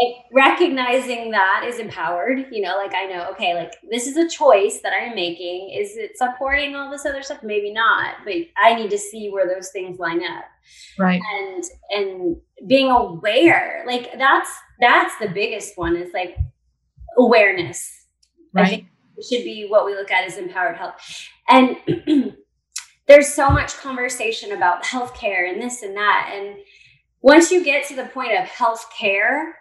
like, 0.00 0.16
recognizing 0.32 1.30
that 1.30 1.64
is 1.66 1.78
empowered. 1.78 2.46
You 2.52 2.62
know, 2.62 2.76
like 2.76 2.94
I 2.94 3.06
know, 3.06 3.30
okay, 3.32 3.54
like 3.54 3.72
this 3.90 4.06
is 4.06 4.16
a 4.16 4.28
choice 4.28 4.80
that 4.82 4.92
I'm 4.92 5.14
making. 5.14 5.74
Is 5.76 5.96
it 5.96 6.16
supporting 6.16 6.76
all 6.76 6.90
this 6.90 7.06
other 7.06 7.22
stuff? 7.22 7.42
Maybe 7.42 7.72
not, 7.72 8.16
but 8.24 8.34
I 8.62 8.74
need 8.74 8.90
to 8.90 8.98
see 8.98 9.30
where 9.30 9.48
those 9.48 9.70
things 9.70 9.98
line 9.98 10.22
up. 10.22 10.44
Right. 10.98 11.20
And 11.38 11.64
and 11.90 12.36
being 12.66 12.90
aware, 12.90 13.84
like 13.86 14.16
that's 14.18 14.50
that's 14.80 15.16
the 15.18 15.28
biggest 15.28 15.76
one. 15.76 15.96
Is 15.96 16.12
like 16.12 16.36
awareness. 17.18 18.06
Right 18.52 18.86
should 19.22 19.44
be 19.44 19.66
what 19.68 19.86
we 19.86 19.94
look 19.94 20.10
at 20.10 20.24
as 20.24 20.36
empowered 20.36 20.76
health. 20.76 20.94
And 21.48 21.76
there's 23.06 23.32
so 23.32 23.50
much 23.50 23.76
conversation 23.76 24.52
about 24.52 24.84
healthcare 24.84 25.50
and 25.50 25.60
this 25.60 25.82
and 25.82 25.96
that. 25.96 26.32
And 26.34 26.56
once 27.20 27.50
you 27.50 27.64
get 27.64 27.86
to 27.88 27.96
the 27.96 28.06
point 28.06 28.32
of 28.38 28.46
healthcare, 28.46 29.52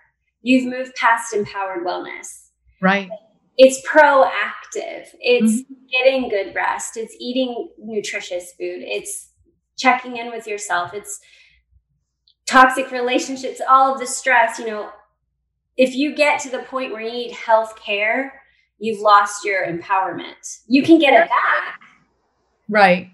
you've 0.42 0.66
moved 0.66 0.96
past 0.96 1.34
empowered 1.34 1.86
wellness. 1.86 2.50
Right. 2.82 3.10
It's 3.58 3.86
proactive. 3.88 5.08
It's 5.20 5.62
mm-hmm. 5.62 5.74
getting 5.92 6.30
good 6.30 6.56
rest. 6.56 6.96
It's 6.96 7.16
eating 7.20 7.70
nutritious 7.78 8.54
food. 8.58 8.82
It's 8.82 9.32
checking 9.78 10.18
in 10.18 10.30
with 10.30 10.48
yourself. 10.48 10.94
It's 10.94 11.20
toxic 12.50 12.90
relationships, 12.92 13.62
all 13.70 13.94
of 13.94 14.00
the 14.00 14.08
stress, 14.08 14.58
you 14.58 14.66
know, 14.66 14.90
if 15.78 15.96
you 15.96 16.16
get 16.16 16.40
to 16.42 16.50
the 16.50 16.60
point 16.60 16.92
where 16.92 17.02
you 17.02 17.12
need 17.12 17.32
health 17.32 17.76
care, 17.80 18.42
you've 18.80 19.00
lost 19.00 19.46
your 19.46 19.66
empowerment. 19.66 20.60
You 20.68 20.82
can 20.82 20.98
get 20.98 21.14
it 21.14 21.30
back. 21.30 21.80
Right. 22.68 23.12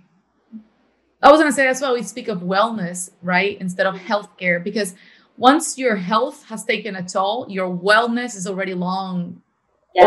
I 1.22 1.32
was 1.32 1.40
going 1.40 1.52
to 1.52 1.56
say 1.56 1.66
that's 1.66 1.82
why 1.82 1.92
we 1.92 2.04
speak 2.04 2.28
of 2.28 2.40
wellness, 2.40 3.10
right? 3.22 3.60
Instead 3.60 3.88
of 3.88 3.96
healthcare, 3.96 4.64
because 4.64 4.96
once 5.38 5.78
your 5.78 5.98
health 5.98 6.46
has 6.46 6.64
taken 6.64 6.96
a 6.96 7.04
toll, 7.04 7.46
your 7.50 7.70
wellness 7.70 8.36
is 8.36 8.48
already 8.48 8.74
long 8.74 9.42
yeah. 9.94 10.06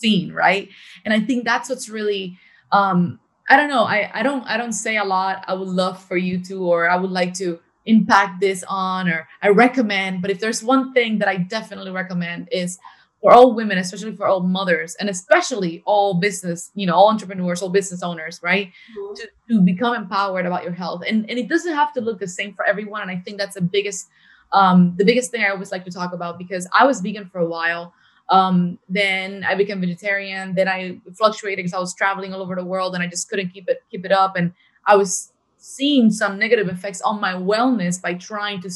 overseen, 0.00 0.32
right? 0.32 0.68
And 1.04 1.12
I 1.12 1.20
think 1.20 1.44
that's 1.44 1.68
what's 1.68 1.88
really 1.88 2.38
um 2.70 3.18
I 3.48 3.56
don't 3.56 3.68
know, 3.68 3.82
I 3.82 4.10
I 4.14 4.22
don't 4.22 4.44
I 4.44 4.56
don't 4.56 4.72
say 4.72 4.98
a 4.98 5.04
lot 5.04 5.44
I 5.48 5.54
would 5.54 5.68
love 5.68 6.02
for 6.02 6.16
you 6.16 6.38
to 6.44 6.64
or 6.64 6.88
I 6.88 6.96
would 6.96 7.10
like 7.10 7.34
to 7.34 7.58
impact 7.86 8.40
this 8.40 8.64
on 8.68 9.08
or 9.08 9.28
I 9.42 9.48
recommend. 9.48 10.22
But 10.22 10.30
if 10.30 10.40
there's 10.40 10.62
one 10.62 10.92
thing 10.92 11.18
that 11.18 11.28
I 11.28 11.36
definitely 11.36 11.90
recommend 11.90 12.48
is 12.52 12.78
for 13.20 13.32
all 13.32 13.54
women, 13.54 13.78
especially 13.78 14.14
for 14.16 14.26
all 14.26 14.40
mothers, 14.40 14.96
and 14.96 15.08
especially 15.08 15.82
all 15.86 16.14
business, 16.14 16.70
you 16.74 16.86
know, 16.86 16.94
all 16.94 17.08
entrepreneurs, 17.08 17.62
all 17.62 17.68
business 17.68 18.02
owners, 18.02 18.40
right? 18.42 18.68
Mm-hmm. 18.68 19.14
To, 19.14 19.28
to 19.48 19.60
become 19.60 19.94
empowered 19.94 20.44
about 20.44 20.64
your 20.64 20.72
health. 20.72 21.02
And 21.06 21.28
and 21.30 21.38
it 21.38 21.48
doesn't 21.48 21.72
have 21.72 21.92
to 21.94 22.00
look 22.00 22.18
the 22.18 22.28
same 22.28 22.52
for 22.54 22.64
everyone. 22.66 23.02
And 23.02 23.10
I 23.10 23.16
think 23.16 23.38
that's 23.38 23.54
the 23.54 23.62
biggest 23.62 24.08
um 24.52 24.94
the 24.98 25.04
biggest 25.04 25.30
thing 25.30 25.42
I 25.44 25.48
always 25.50 25.72
like 25.72 25.84
to 25.84 25.90
talk 25.90 26.12
about 26.12 26.36
because 26.36 26.68
I 26.72 26.84
was 26.84 27.00
vegan 27.00 27.28
for 27.28 27.38
a 27.38 27.46
while. 27.46 27.94
Um, 28.28 28.78
then 28.88 29.44
I 29.44 29.54
became 29.54 29.80
vegetarian. 29.80 30.54
Then 30.54 30.68
I 30.68 31.00
fluctuated 31.16 31.58
because 31.58 31.74
I 31.74 31.78
was 31.78 31.94
traveling 31.94 32.32
all 32.34 32.40
over 32.40 32.56
the 32.56 32.64
world 32.64 32.94
and 32.94 33.02
I 33.02 33.06
just 33.06 33.28
couldn't 33.28 33.50
keep 33.50 33.68
it 33.68 33.82
keep 33.90 34.04
it 34.04 34.12
up. 34.12 34.36
And 34.36 34.52
I 34.84 34.96
was 34.96 35.31
seeing 35.62 36.10
some 36.10 36.38
negative 36.38 36.68
effects 36.68 37.00
on 37.02 37.20
my 37.20 37.32
wellness 37.34 38.02
by 38.02 38.14
trying 38.14 38.60
to 38.60 38.70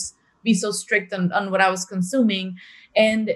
be 0.45 0.55
so 0.55 0.71
strict 0.71 1.13
on, 1.13 1.33
on 1.33 1.51
what 1.51 1.61
I 1.61 1.69
was 1.69 1.85
consuming. 1.85 2.57
And 2.95 3.33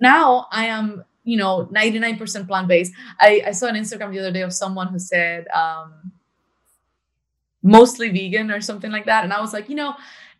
now 0.00 0.46
I 0.52 0.66
am, 0.66 1.02
you 1.24 1.36
know, 1.36 1.68
99% 1.74 2.46
plant 2.46 2.68
based. 2.68 2.92
I, 3.20 3.42
I 3.48 3.50
saw 3.50 3.66
an 3.66 3.74
Instagram 3.74 4.12
the 4.12 4.20
other 4.20 4.30
day 4.30 4.42
of 4.42 4.52
someone 4.52 4.86
who 4.86 5.00
said, 5.00 5.48
um, 5.48 6.12
mostly 7.64 8.10
vegan 8.10 8.52
or 8.52 8.60
something 8.60 8.92
like 8.92 9.06
that. 9.06 9.24
And 9.24 9.32
I 9.32 9.40
was 9.40 9.52
like, 9.52 9.68
you 9.68 9.74
know, 9.74 9.94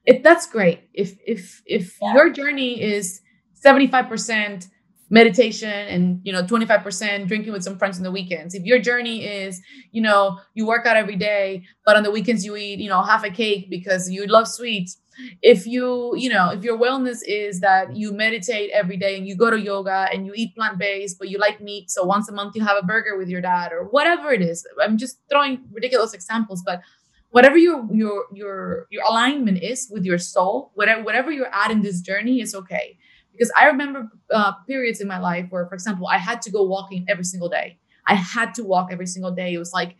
if 0.07 0.23
that's 0.23 0.47
great. 0.47 0.89
If 0.95 1.19
if 1.27 1.61
if 1.67 1.99
yeah. 2.01 2.15
your 2.15 2.31
journey 2.31 2.81
is 2.81 3.21
75% 3.63 4.69
meditation 5.11 5.71
and 5.71 6.21
you 6.23 6.33
know 6.33 6.43
25% 6.43 7.29
drinking 7.29 7.53
with 7.53 7.65
some 7.65 7.79
friends 7.79 7.99
in 7.99 8.05
the 8.05 8.11
weekends. 8.11 8.55
If 8.55 8.65
your 8.65 8.79
journey 8.79 9.25
is 9.25 9.61
you 9.93 10.03
know 10.03 10.39
you 10.55 10.67
work 10.67 10.87
out 10.87 10.97
every 10.97 11.17
day 11.17 11.65
but 11.85 11.97
on 11.97 12.03
the 12.03 12.11
weekends 12.11 12.45
you 12.45 12.57
eat 12.57 12.79
you 12.79 12.89
know 12.89 13.03
half 13.03 13.25
a 13.25 13.31
cake 13.31 13.71
because 13.71 14.11
you 14.11 14.27
love 14.27 14.49
sweets. 14.49 14.99
If 15.43 15.67
you 15.67 16.15
you 16.17 16.29
know 16.29 16.51
if 16.51 16.63
your 16.63 16.79
wellness 16.79 17.19
is 17.27 17.61
that 17.61 17.97
you 17.97 18.13
meditate 18.13 18.71
every 18.73 18.97
day 18.97 19.17
and 19.17 19.27
you 19.27 19.35
go 19.35 19.51
to 19.51 19.59
yoga 19.59 20.09
and 20.13 20.27
you 20.27 20.33
eat 20.37 20.55
plant-based 20.55 21.19
but 21.19 21.29
you 21.29 21.39
like 21.39 21.61
meat 21.61 21.91
so 21.91 22.05
once 22.05 22.29
a 22.29 22.33
month 22.33 22.55
you 22.55 22.65
have 22.65 22.77
a 22.81 22.87
burger 22.87 23.17
with 23.17 23.29
your 23.29 23.41
dad 23.41 23.73
or 23.73 23.85
whatever 23.85 24.31
it 24.31 24.43
is. 24.43 24.67
I'm 24.81 24.99
just 24.99 25.19
throwing 25.31 25.65
ridiculous 25.73 26.13
examples 26.13 26.63
but 26.65 26.83
whatever 27.31 27.57
your 27.57 27.87
your 27.93 28.25
your 28.33 28.87
your 28.91 29.05
alignment 29.05 29.63
is 29.63 29.89
with 29.91 30.05
your 30.05 30.19
soul 30.19 30.71
whatever 30.75 31.03
whatever 31.03 31.31
you're 31.31 31.55
at 31.55 31.71
in 31.71 31.83
this 31.83 32.01
journey 32.01 32.41
is 32.41 32.55
okay 32.55 32.98
because 33.39 33.53
I 33.57 33.67
remember 33.67 34.11
uh, 34.33 34.53
periods 34.67 35.01
in 35.01 35.07
my 35.07 35.19
life 35.19 35.47
where, 35.51 35.67
for 35.67 35.75
example, 35.75 36.09
I 36.09 36.19
had 36.19 36.43
to 36.43 36.51
go 36.51 36.65
walking 36.65 37.07
every 37.09 37.25
single 37.25 37.49
day. 37.49 37.79
I 38.07 38.15
had 38.15 38.55
to 38.55 38.65
walk 38.65 38.89
every 38.91 39.07
single 39.07 39.31
day. 39.31 39.55
It 39.55 39.59
was 39.59 39.73
like 39.73 39.97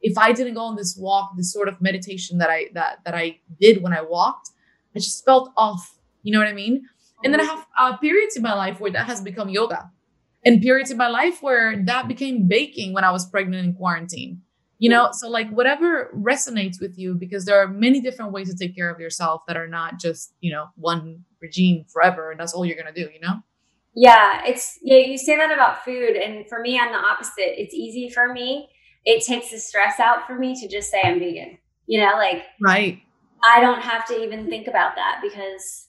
if 0.00 0.16
I 0.16 0.32
didn't 0.32 0.54
go 0.54 0.60
on 0.60 0.76
this 0.76 0.96
walk, 0.96 1.32
this 1.36 1.52
sort 1.52 1.68
of 1.68 1.80
meditation 1.80 2.38
that 2.38 2.50
I 2.50 2.66
that 2.74 2.98
that 3.04 3.14
I 3.14 3.40
did 3.60 3.82
when 3.82 3.92
I 3.92 4.02
walked, 4.02 4.50
I 4.94 5.00
just 5.00 5.24
felt 5.24 5.52
off. 5.56 5.98
You 6.22 6.32
know 6.32 6.38
what 6.38 6.48
I 6.48 6.52
mean? 6.52 6.84
And 7.24 7.32
then 7.32 7.40
I 7.40 7.44
have 7.44 7.66
uh, 7.78 7.96
periods 7.96 8.36
in 8.36 8.42
my 8.42 8.54
life 8.54 8.78
where 8.78 8.90
that 8.92 9.06
has 9.06 9.20
become 9.20 9.48
yoga, 9.48 9.90
and 10.44 10.62
periods 10.62 10.90
in 10.90 10.96
my 10.96 11.08
life 11.08 11.42
where 11.42 11.82
that 11.84 12.08
became 12.08 12.46
baking 12.46 12.92
when 12.92 13.04
I 13.04 13.10
was 13.10 13.26
pregnant 13.26 13.64
in 13.64 13.74
quarantine 13.74 14.42
you 14.78 14.90
know 14.90 15.08
so 15.12 15.28
like 15.28 15.50
whatever 15.50 16.10
resonates 16.14 16.80
with 16.80 16.98
you 16.98 17.14
because 17.14 17.44
there 17.44 17.58
are 17.58 17.68
many 17.68 18.00
different 18.00 18.32
ways 18.32 18.50
to 18.50 18.56
take 18.56 18.74
care 18.76 18.90
of 18.90 19.00
yourself 19.00 19.42
that 19.46 19.56
are 19.56 19.68
not 19.68 19.98
just 19.98 20.34
you 20.40 20.52
know 20.52 20.66
one 20.76 21.24
regime 21.40 21.84
forever 21.88 22.30
and 22.30 22.40
that's 22.40 22.52
all 22.54 22.64
you're 22.64 22.76
gonna 22.76 22.92
do 22.92 23.08
you 23.12 23.20
know? 23.20 23.40
Yeah 23.94 24.42
it's 24.44 24.78
yeah 24.82 24.98
you 24.98 25.18
say 25.18 25.36
that 25.36 25.52
about 25.52 25.84
food 25.84 26.16
and 26.16 26.48
for 26.48 26.60
me 26.60 26.78
i'm 26.78 26.92
the 26.92 26.98
opposite. 26.98 27.60
It's 27.60 27.74
easy 27.74 28.08
for 28.08 28.32
me. 28.32 28.68
It 29.04 29.24
takes 29.24 29.50
the 29.50 29.58
stress 29.58 30.00
out 30.00 30.26
for 30.26 30.34
me 30.36 30.58
to 30.60 30.68
just 30.68 30.90
say 30.90 31.00
i'm 31.04 31.18
vegan 31.18 31.58
you 31.86 32.00
know 32.00 32.12
like 32.16 32.44
right. 32.60 33.02
I 33.44 33.60
don't 33.60 33.82
have 33.82 34.06
to 34.08 34.20
even 34.22 34.48
think 34.48 34.66
about 34.66 34.96
that 34.96 35.20
because 35.22 35.88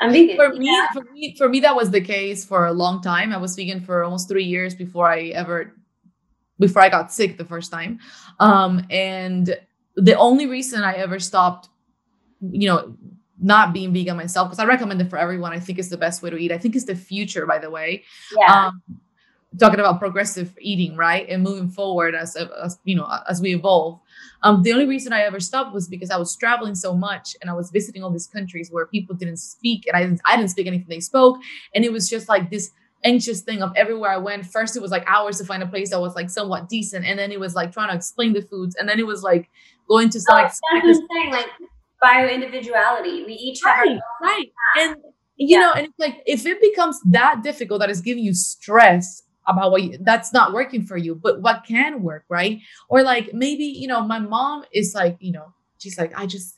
i'm 0.00 0.12
vegan 0.12 0.36
for 0.36 0.48
me 0.54 0.66
yeah. 0.66 0.86
for 0.92 1.02
me 1.12 1.34
for 1.36 1.48
me 1.48 1.60
that 1.60 1.76
was 1.76 1.90
the 1.90 2.00
case 2.00 2.44
for 2.44 2.66
a 2.66 2.72
long 2.72 3.02
time. 3.02 3.32
I 3.32 3.36
was 3.36 3.54
vegan 3.56 3.80
for 3.80 4.02
almost 4.04 4.28
three 4.28 4.44
years 4.44 4.74
before 4.74 5.08
i 5.08 5.26
ever 5.26 5.74
before 6.58 6.82
I 6.82 6.88
got 6.88 7.12
sick 7.12 7.38
the 7.38 7.44
first 7.44 7.70
time. 7.70 8.00
Um, 8.40 8.84
and 8.90 9.56
the 9.96 10.14
only 10.14 10.46
reason 10.46 10.82
I 10.82 10.94
ever 10.94 11.18
stopped, 11.18 11.68
you 12.40 12.68
know, 12.68 12.96
not 13.40 13.72
being 13.72 13.92
vegan 13.92 14.16
myself, 14.16 14.48
because 14.48 14.58
I 14.58 14.64
recommend 14.64 15.00
it 15.00 15.10
for 15.10 15.18
everyone. 15.18 15.52
I 15.52 15.60
think 15.60 15.78
it's 15.78 15.88
the 15.88 15.96
best 15.96 16.22
way 16.22 16.30
to 16.30 16.36
eat. 16.36 16.52
I 16.52 16.58
think 16.58 16.74
it's 16.76 16.86
the 16.86 16.96
future, 16.96 17.46
by 17.46 17.58
the 17.58 17.70
way. 17.70 18.04
Yeah. 18.36 18.66
Um, 18.66 18.82
talking 19.58 19.80
about 19.80 19.98
progressive 19.98 20.54
eating, 20.60 20.96
right, 20.96 21.26
and 21.28 21.42
moving 21.42 21.68
forward 21.68 22.14
as, 22.14 22.36
as 22.36 22.78
you 22.84 22.94
know 22.94 23.08
as 23.28 23.40
we 23.40 23.54
evolve. 23.54 24.00
Um, 24.42 24.62
the 24.62 24.72
only 24.72 24.86
reason 24.86 25.12
I 25.12 25.22
ever 25.22 25.40
stopped 25.40 25.72
was 25.72 25.88
because 25.88 26.10
I 26.10 26.16
was 26.16 26.36
traveling 26.36 26.74
so 26.74 26.94
much 26.94 27.34
and 27.40 27.50
I 27.50 27.54
was 27.54 27.70
visiting 27.70 28.04
all 28.04 28.10
these 28.10 28.26
countries 28.26 28.70
where 28.70 28.86
people 28.86 29.16
didn't 29.16 29.38
speak 29.38 29.86
and 29.86 29.96
I 29.96 30.02
didn't 30.02 30.20
I 30.26 30.36
didn't 30.36 30.50
speak 30.50 30.66
anything 30.66 30.88
they 30.88 31.00
spoke, 31.00 31.38
and 31.74 31.84
it 31.84 31.92
was 31.92 32.08
just 32.10 32.28
like 32.28 32.50
this 32.50 32.70
anxious 33.04 33.42
thing 33.42 33.62
of 33.62 33.72
everywhere 33.76 34.10
I 34.10 34.18
went. 34.18 34.44
First, 34.44 34.76
it 34.76 34.82
was 34.82 34.90
like 34.90 35.04
hours 35.06 35.38
to 35.38 35.44
find 35.44 35.62
a 35.62 35.66
place 35.66 35.90
that 35.90 36.00
was 36.00 36.14
like 36.14 36.28
somewhat 36.28 36.68
decent, 36.68 37.04
and 37.04 37.18
then 37.18 37.32
it 37.32 37.40
was 37.40 37.54
like 37.54 37.72
trying 37.72 37.88
to 37.88 37.94
explain 37.94 38.32
the 38.32 38.42
foods, 38.42 38.74
and 38.76 38.88
then 38.88 38.98
it 38.98 39.06
was 39.06 39.22
like 39.22 39.48
going 39.88 40.10
to 40.10 40.20
some. 40.20 40.36
Oh, 40.36 40.42
that's 40.42 40.60
what 40.62 40.84
I'm 40.84 40.94
saying, 40.94 41.30
like 41.30 41.46
bio 42.00 42.28
individuality. 42.28 43.24
We 43.24 43.32
each 43.34 43.60
have 43.64 43.78
right, 43.78 43.98
right, 44.22 44.46
and 44.78 44.96
you 45.36 45.58
yeah. 45.58 45.60
know, 45.60 45.72
and 45.72 45.86
it's 45.86 45.98
like 45.98 46.22
if 46.26 46.46
it 46.46 46.60
becomes 46.60 47.00
that 47.10 47.42
difficult 47.42 47.80
that 47.80 47.90
is 47.90 48.00
giving 48.00 48.24
you 48.24 48.34
stress 48.34 49.22
about 49.46 49.70
what 49.70 49.82
you, 49.82 49.98
that's 50.02 50.32
not 50.32 50.52
working 50.52 50.84
for 50.84 50.96
you, 50.96 51.14
but 51.14 51.40
what 51.40 51.64
can 51.66 52.02
work, 52.02 52.24
right? 52.28 52.60
Or 52.88 53.02
like 53.02 53.32
maybe 53.32 53.64
you 53.64 53.88
know, 53.88 54.02
my 54.02 54.18
mom 54.18 54.64
is 54.72 54.94
like, 54.94 55.16
you 55.20 55.32
know, 55.32 55.54
she's 55.78 55.98
like, 55.98 56.12
I 56.18 56.26
just, 56.26 56.54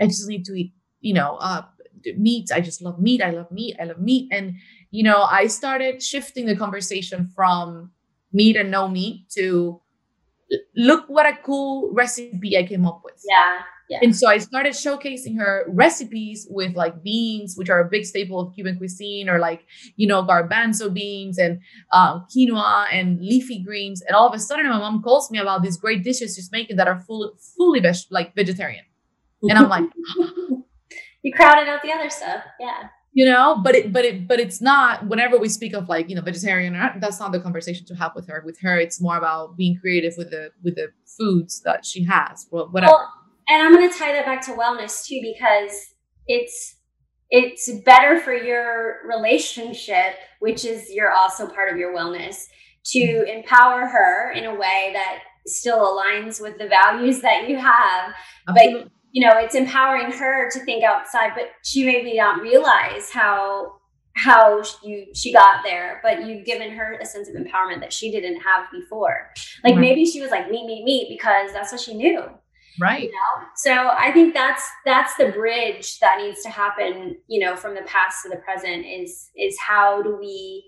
I 0.00 0.06
just 0.06 0.28
need 0.28 0.44
to 0.46 0.54
eat, 0.54 0.72
you 1.00 1.14
know, 1.14 1.36
uh, 1.40 1.62
meat. 2.16 2.50
I 2.52 2.60
just 2.60 2.82
love 2.82 3.00
meat. 3.00 3.22
I 3.22 3.30
love 3.30 3.50
meat. 3.50 3.76
I 3.80 3.84
love 3.84 4.00
meat, 4.00 4.28
and 4.32 4.54
you 4.90 5.02
know, 5.02 5.22
I 5.22 5.46
started 5.46 6.02
shifting 6.02 6.46
the 6.46 6.56
conversation 6.56 7.30
from 7.34 7.90
meat 8.32 8.56
and 8.56 8.70
no 8.70 8.88
meat 8.88 9.28
to 9.30 9.80
look 10.76 11.04
what 11.08 11.26
a 11.26 11.36
cool 11.42 11.92
recipe 11.92 12.56
I 12.56 12.64
came 12.64 12.86
up 12.86 13.02
with. 13.04 13.22
Yeah. 13.28 13.60
Yeah. 13.90 13.98
And 14.02 14.14
so 14.14 14.28
I 14.28 14.38
started 14.38 14.72
showcasing 14.72 15.36
her 15.36 15.64
recipes 15.66 16.46
with 16.48 16.76
like 16.76 17.02
beans, 17.02 17.56
which 17.56 17.68
are 17.68 17.80
a 17.80 17.88
big 17.90 18.06
staple 18.06 18.38
of 18.38 18.54
Cuban 18.54 18.78
cuisine, 18.78 19.28
or 19.28 19.40
like, 19.40 19.66
you 19.96 20.06
know, 20.06 20.22
garbanzo 20.22 20.94
beans 20.94 21.38
and 21.38 21.60
um, 21.92 22.24
quinoa 22.32 22.86
and 22.92 23.20
leafy 23.20 23.60
greens. 23.64 24.00
And 24.06 24.14
all 24.14 24.28
of 24.28 24.32
a 24.32 24.38
sudden, 24.38 24.68
my 24.68 24.78
mom 24.78 25.02
calls 25.02 25.28
me 25.32 25.40
about 25.40 25.64
these 25.64 25.76
great 25.76 26.04
dishes 26.04 26.36
she's 26.36 26.52
making 26.52 26.76
that 26.76 26.86
are 26.86 27.00
full, 27.00 27.32
fully 27.56 27.80
veg- 27.80 27.96
like 28.10 28.32
vegetarian. 28.36 28.84
And 29.42 29.58
I'm 29.58 29.68
like, 29.68 29.90
you 31.22 31.32
crowded 31.34 31.68
out 31.68 31.82
the 31.82 31.92
other 31.92 32.10
stuff. 32.10 32.44
Yeah 32.60 32.90
you 33.12 33.24
know 33.24 33.60
but 33.62 33.74
it 33.74 33.92
but 33.92 34.04
it 34.04 34.28
but 34.28 34.38
it's 34.38 34.60
not 34.60 35.06
whenever 35.06 35.38
we 35.38 35.48
speak 35.48 35.74
of 35.74 35.88
like 35.88 36.08
you 36.08 36.14
know 36.14 36.22
vegetarian 36.22 36.72
that's 37.00 37.18
not 37.18 37.32
the 37.32 37.40
conversation 37.40 37.84
to 37.84 37.94
have 37.94 38.12
with 38.14 38.28
her 38.28 38.42
with 38.46 38.58
her 38.60 38.78
it's 38.78 39.00
more 39.00 39.16
about 39.16 39.56
being 39.56 39.76
creative 39.80 40.14
with 40.16 40.30
the 40.30 40.50
with 40.62 40.76
the 40.76 40.88
foods 41.04 41.60
that 41.62 41.84
she 41.84 42.04
has 42.04 42.46
well 42.50 42.68
whatever 42.70 42.92
well, 42.92 43.19
and 43.50 43.62
i'm 43.62 43.74
going 43.74 43.90
to 43.90 43.98
tie 43.98 44.12
that 44.12 44.24
back 44.24 44.44
to 44.44 44.52
wellness 44.52 45.04
too 45.04 45.20
because 45.22 45.72
it's 46.26 46.76
it's 47.30 47.70
better 47.84 48.18
for 48.20 48.32
your 48.32 49.06
relationship 49.06 50.14
which 50.38 50.64
is 50.64 50.90
you're 50.90 51.12
also 51.12 51.46
part 51.46 51.70
of 51.70 51.78
your 51.78 51.94
wellness 51.94 52.46
to 52.84 53.24
empower 53.30 53.86
her 53.86 54.32
in 54.32 54.46
a 54.46 54.54
way 54.54 54.90
that 54.94 55.18
still 55.46 55.80
aligns 55.80 56.40
with 56.40 56.56
the 56.58 56.68
values 56.68 57.20
that 57.20 57.48
you 57.48 57.56
have 57.56 58.14
Absolutely. 58.48 58.84
but 58.84 58.90
you 59.12 59.26
know, 59.26 59.36
it's 59.38 59.54
empowering 59.54 60.12
her 60.12 60.50
to 60.50 60.60
think 60.60 60.84
outside, 60.84 61.32
but 61.34 61.50
she 61.64 61.84
maybe 61.84 62.16
not 62.16 62.40
realize 62.40 63.10
how 63.10 63.76
how 64.16 64.62
you 64.82 65.06
she 65.14 65.32
got 65.32 65.62
there, 65.64 66.00
but 66.02 66.26
you've 66.26 66.44
given 66.44 66.70
her 66.72 66.98
a 67.00 67.06
sense 67.06 67.28
of 67.28 67.34
empowerment 67.34 67.80
that 67.80 67.92
she 67.92 68.10
didn't 68.10 68.40
have 68.40 68.66
before. 68.70 69.30
Like 69.64 69.74
right. 69.74 69.80
maybe 69.80 70.04
she 70.04 70.20
was 70.20 70.30
like 70.30 70.50
meat, 70.50 70.66
me, 70.66 70.84
meat 70.84 71.08
because 71.08 71.52
that's 71.52 71.72
what 71.72 71.80
she 71.80 71.94
knew. 71.94 72.22
Right. 72.80 73.04
You 73.04 73.10
know? 73.10 73.46
So 73.56 73.72
I 73.72 74.10
think 74.12 74.34
that's 74.34 74.62
that's 74.84 75.14
the 75.16 75.30
bridge 75.30 75.98
that 76.00 76.18
needs 76.18 76.42
to 76.42 76.48
happen, 76.48 77.16
you 77.28 77.40
know, 77.40 77.56
from 77.56 77.74
the 77.74 77.82
past 77.82 78.22
to 78.22 78.30
the 78.30 78.36
present 78.36 78.86
is 78.86 79.30
is 79.36 79.58
how 79.58 80.02
do 80.02 80.16
we 80.16 80.64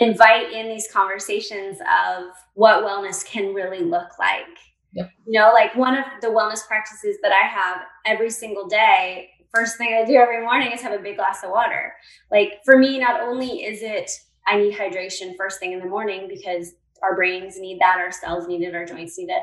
invite 0.00 0.52
in 0.52 0.68
these 0.68 0.88
conversations 0.90 1.78
of 1.80 2.24
what 2.54 2.84
wellness 2.84 3.24
can 3.24 3.54
really 3.54 3.80
look 3.80 4.18
like. 4.18 4.46
Yep. 4.94 5.10
You 5.26 5.38
know, 5.38 5.52
like 5.52 5.74
one 5.76 5.96
of 5.96 6.04
the 6.22 6.28
wellness 6.28 6.66
practices 6.66 7.18
that 7.22 7.32
I 7.32 7.46
have 7.46 7.82
every 8.06 8.30
single 8.30 8.66
day 8.66 9.30
first 9.54 9.78
thing 9.78 9.94
I 9.94 10.06
do 10.06 10.16
every 10.16 10.42
morning 10.42 10.72
is 10.72 10.82
have 10.82 10.98
a 10.98 11.02
big 11.02 11.16
glass 11.16 11.42
of 11.42 11.50
water. 11.50 11.94
Like 12.30 12.60
for 12.64 12.78
me, 12.78 12.98
not 12.98 13.20
only 13.20 13.64
is 13.64 13.80
it 13.82 14.10
I 14.46 14.58
need 14.58 14.74
hydration 14.74 15.36
first 15.36 15.60
thing 15.60 15.72
in 15.72 15.80
the 15.80 15.86
morning 15.86 16.26
because 16.28 16.72
our 17.02 17.14
brains 17.14 17.58
need 17.58 17.80
that, 17.80 17.98
our 17.98 18.10
cells 18.10 18.48
need 18.48 18.62
it, 18.62 18.74
our 18.74 18.86
joints 18.86 19.18
need 19.18 19.30
it. 19.30 19.42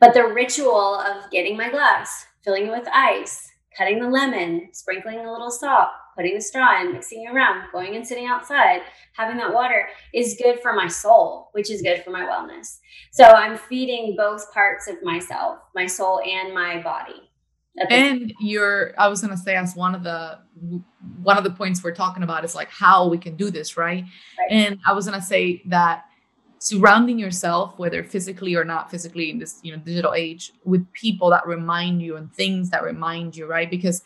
But 0.00 0.14
the 0.14 0.24
ritual 0.24 1.00
of 1.00 1.30
getting 1.30 1.56
my 1.56 1.70
glass, 1.70 2.26
filling 2.44 2.66
it 2.66 2.70
with 2.70 2.88
ice, 2.92 3.50
cutting 3.76 4.00
the 4.00 4.08
lemon, 4.08 4.68
sprinkling 4.72 5.20
a 5.20 5.32
little 5.32 5.50
salt, 5.50 5.88
putting 6.16 6.34
the 6.34 6.40
straw 6.40 6.80
in, 6.82 6.92
mixing 6.92 7.24
it 7.24 7.32
around, 7.32 7.64
going 7.72 7.96
and 7.96 8.06
sitting 8.06 8.26
outside, 8.26 8.82
having 9.16 9.36
that 9.38 9.52
water 9.52 9.88
is 10.12 10.38
good 10.42 10.60
for 10.60 10.72
my 10.72 10.88
soul, 10.88 11.48
which 11.52 11.70
is 11.70 11.82
good 11.82 12.02
for 12.04 12.10
my 12.10 12.22
wellness. 12.22 12.78
So 13.12 13.24
I'm 13.24 13.56
feeding 13.56 14.14
both 14.16 14.52
parts 14.52 14.88
of 14.88 15.02
myself, 15.02 15.58
my 15.74 15.86
soul 15.86 16.20
and 16.20 16.52
my 16.52 16.82
body 16.82 17.30
and 17.90 18.32
you're 18.40 18.92
i 18.98 19.08
was 19.08 19.20
going 19.20 19.30
to 19.30 19.42
say 19.42 19.54
as 19.54 19.74
one 19.74 19.94
of 19.94 20.02
the 20.02 20.38
one 21.22 21.38
of 21.38 21.44
the 21.44 21.50
points 21.50 21.82
we're 21.82 21.94
talking 21.94 22.22
about 22.22 22.44
is 22.44 22.54
like 22.54 22.68
how 22.68 23.08
we 23.08 23.18
can 23.18 23.36
do 23.36 23.50
this 23.50 23.76
right, 23.76 24.04
right. 24.38 24.50
and 24.50 24.78
i 24.86 24.92
was 24.92 25.06
going 25.06 25.18
to 25.18 25.24
say 25.24 25.62
that 25.66 26.04
surrounding 26.62 27.18
yourself 27.18 27.76
whether 27.76 28.04
physically 28.04 28.54
or 28.54 28.64
not 28.64 28.88
physically 28.88 29.30
in 29.30 29.38
this 29.38 29.58
you 29.64 29.72
know 29.72 29.78
digital 29.78 30.14
age 30.14 30.52
with 30.64 30.86
people 30.92 31.28
that 31.28 31.44
remind 31.44 32.00
you 32.00 32.16
and 32.16 32.32
things 32.32 32.70
that 32.70 32.84
remind 32.84 33.36
you 33.36 33.46
right? 33.46 33.70
Because 33.70 34.02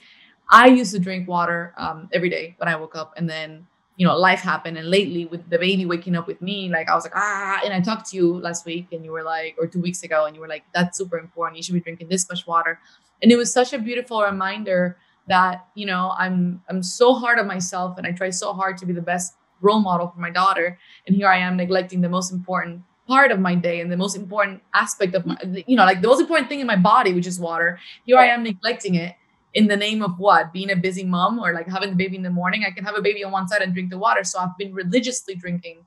i 0.51 0.67
used 0.69 0.93
to 0.93 1.01
drink 1.01 1.29
water 1.29 1.75
um, 1.77 2.09
every 2.13 2.31
day 2.31 2.55
when 2.59 2.69
i 2.69 2.77
woke 2.77 2.95
up 2.95 3.13
and 3.17 3.29
then 3.29 3.67
you 3.97 4.07
know 4.07 4.17
life 4.17 4.39
happened 4.39 4.79
and 4.79 4.89
lately 4.89 5.25
with 5.27 5.43
the 5.51 5.59
baby 5.59 5.85
waking 5.85 6.15
up 6.15 6.27
with 6.29 6.41
me 6.41 6.69
like 6.69 6.89
i 6.89 6.95
was 6.95 7.05
like 7.05 7.17
ah 7.17 7.61
and 7.65 7.75
i 7.75 7.81
talked 7.81 8.09
to 8.09 8.17
you 8.17 8.39
last 8.39 8.65
week 8.65 8.87
and 8.93 9.05
you 9.05 9.11
were 9.11 9.25
like 9.25 9.57
or 9.59 9.67
two 9.67 9.81
weeks 9.81 10.03
ago 10.05 10.27
and 10.27 10.37
you 10.37 10.41
were 10.41 10.49
like 10.49 10.65
that's 10.73 10.97
super 10.97 11.19
important. 11.19 11.57
You 11.57 11.63
should 11.63 11.75
be 11.75 11.81
drinking 11.81 12.09
this 12.09 12.29
much 12.31 12.47
water. 12.47 12.79
And 13.23 13.33
it 13.33 13.37
was 13.37 13.53
such 13.53 13.73
a 13.73 13.79
beautiful 13.79 14.23
reminder 14.23 14.97
that 15.29 15.67
you 15.75 15.87
know 15.87 16.15
i'm 16.17 16.63
i'm 16.69 16.83
so 16.83 17.15
hard 17.15 17.39
on 17.39 17.47
myself 17.47 17.99
and 17.99 18.07
i 18.07 18.13
try 18.13 18.31
so 18.31 18.53
hard 18.53 18.79
to 18.79 18.87
be 18.87 18.93
the 18.93 19.03
best 19.03 19.35
role 19.61 19.81
model 19.81 20.09
for 20.09 20.21
my 20.21 20.31
daughter 20.31 20.79
and 21.07 21.17
here 21.17 21.29
i 21.29 21.37
am 21.37 21.57
neglecting 21.57 22.01
the 22.01 22.09
most 22.09 22.33
important 22.33 22.83
part 23.07 23.31
of 23.31 23.39
my 23.39 23.55
day 23.55 23.81
and 23.81 23.91
the 23.91 23.97
most 23.97 24.17
important 24.17 24.61
aspect 24.75 25.15
of 25.15 25.25
my 25.27 25.37
you 25.67 25.77
know 25.77 25.85
like 25.85 26.03
the 26.03 26.09
most 26.09 26.21
important 26.21 26.49
thing 26.49 26.61
in 26.61 26.67
my 26.67 26.77
body 26.77 27.13
which 27.13 27.27
is 27.27 27.39
water 27.39 27.79
here 28.05 28.19
i 28.19 28.27
am 28.27 28.43
neglecting 28.43 28.95
it 28.95 29.15
in 29.55 29.69
the 29.69 29.77
name 29.77 30.03
of 30.03 30.19
what 30.19 30.53
being 30.53 30.71
a 30.71 30.77
busy 30.77 31.05
mom 31.05 31.39
or 31.39 31.53
like 31.53 31.69
having 31.69 31.91
the 31.91 31.97
baby 31.97 32.17
in 32.17 32.23
the 32.23 32.31
morning 32.31 32.65
i 32.67 32.71
can 32.71 32.85
have 32.85 32.97
a 32.97 33.03
baby 33.03 33.25
on 33.25 33.33
one 33.33 33.49
side 33.49 33.63
and 33.63 33.73
drink 33.73 33.91
the 33.91 33.99
water 33.99 34.25
so 34.25 34.39
i've 34.39 34.57
been 34.59 34.75
religiously 34.75 35.35
drinking 35.35 35.79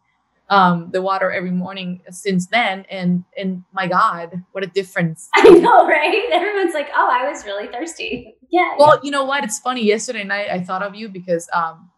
um, 0.50 0.90
the 0.92 1.02
water 1.02 1.32
every 1.32 1.52
morning 1.52 2.02
since 2.10 2.48
then. 2.48 2.86
And 2.90 3.24
and 3.38 3.64
my 3.72 3.88
God, 3.88 4.44
what 4.52 4.64
a 4.64 4.68
difference! 4.68 5.30
I 5.36 5.50
know, 5.50 5.88
right? 5.88 6.28
Everyone's 6.32 6.74
like, 6.74 6.90
"Oh, 6.94 7.10
I 7.12 7.30
was 7.30 7.46
really 7.46 7.68
thirsty." 7.68 8.36
Yeah. 8.52 8.74
Well, 8.80 9.00
you 9.04 9.12
know 9.12 9.26
what? 9.26 9.44
It's 9.44 9.60
funny. 9.60 9.86
Yesterday 9.86 10.24
night, 10.24 10.50
I 10.50 10.64
thought 10.64 10.82
of 10.82 10.96
you 10.96 11.08
because 11.08 11.48
um, 11.54 11.89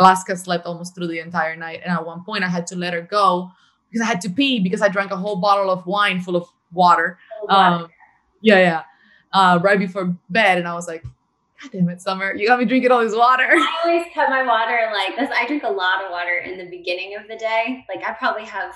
Alaska 0.00 0.36
slept 0.36 0.66
almost 0.66 0.94
through 0.94 1.08
the 1.08 1.18
entire 1.18 1.56
night, 1.56 1.80
and 1.84 1.92
at 1.92 2.04
one 2.04 2.24
point, 2.24 2.42
I 2.42 2.48
had 2.48 2.66
to 2.68 2.76
let 2.76 2.94
her 2.94 3.02
go 3.02 3.50
because 3.88 4.02
I 4.06 4.08
had 4.08 4.20
to 4.22 4.30
pee 4.30 4.60
because 4.60 4.82
I 4.82 4.88
drank 4.88 5.10
a 5.10 5.16
whole 5.16 5.36
bottle 5.36 5.70
of 5.70 5.86
wine 5.86 6.20
full 6.20 6.36
of 6.36 6.48
water. 6.72 7.18
Um, 7.48 7.88
yeah, 8.40 8.58
yeah. 8.58 8.82
Uh, 9.32 9.58
right 9.62 9.78
before 9.78 10.16
bed, 10.30 10.58
and 10.58 10.66
I 10.66 10.74
was 10.74 10.88
like, 10.88 11.02
God 11.02 11.70
damn 11.72 11.88
it, 11.90 12.00
Summer, 12.00 12.34
you 12.34 12.46
got 12.46 12.58
me 12.58 12.64
drinking 12.64 12.90
all 12.90 13.00
this 13.00 13.14
water. 13.14 13.44
I 13.46 13.78
always 13.84 14.06
cut 14.14 14.30
my 14.30 14.42
water 14.42 14.90
like 14.92 15.16
this. 15.16 15.30
I 15.36 15.46
drink 15.46 15.62
a 15.62 15.70
lot 15.70 16.02
of 16.04 16.10
water 16.10 16.38
in 16.38 16.56
the 16.56 16.64
beginning 16.64 17.16
of 17.16 17.28
the 17.28 17.36
day. 17.36 17.84
Like 17.94 18.04
I 18.06 18.12
probably 18.14 18.44
have 18.44 18.74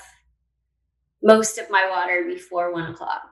most 1.22 1.57
of 1.59 1.70
my 1.70 1.88
water 1.88 2.25
before 2.29 2.72
one 2.72 2.92
o'clock. 2.92 3.31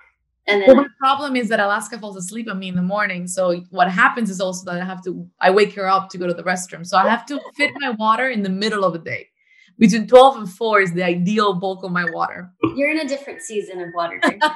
And 0.48 0.60
then 0.60 0.68
well, 0.68 0.76
my 0.76 0.88
problem 0.98 1.36
is 1.36 1.48
that 1.50 1.60
Alaska 1.60 1.98
falls 1.98 2.16
asleep 2.16 2.50
on 2.50 2.58
me 2.58 2.68
in 2.68 2.74
the 2.74 2.82
morning. 2.82 3.28
So 3.28 3.60
what 3.70 3.90
happens 3.90 4.28
is 4.28 4.40
also 4.40 4.70
that 4.70 4.80
I 4.80 4.84
have 4.84 5.02
to 5.04 5.26
I 5.40 5.50
wake 5.50 5.74
her 5.74 5.88
up 5.88 6.08
to 6.10 6.18
go 6.18 6.26
to 6.26 6.34
the 6.34 6.42
restroom. 6.42 6.86
So 6.86 6.96
I 6.96 7.08
have 7.08 7.24
to 7.26 7.40
fit 7.56 7.70
my 7.78 7.90
water 7.90 8.28
in 8.28 8.42
the 8.42 8.50
middle 8.50 8.84
of 8.84 8.92
the 8.92 8.98
day. 8.98 9.28
Between 9.78 10.06
12 10.06 10.36
and 10.36 10.50
4 10.50 10.80
is 10.80 10.92
the 10.92 11.02
ideal 11.02 11.54
bulk 11.54 11.82
of 11.82 11.92
my 11.92 12.04
water. 12.10 12.52
You're 12.76 12.90
in 12.90 13.00
a 13.00 13.08
different 13.08 13.40
season 13.40 13.80
of 13.80 13.88
water 13.94 14.18
drinking. 14.18 14.40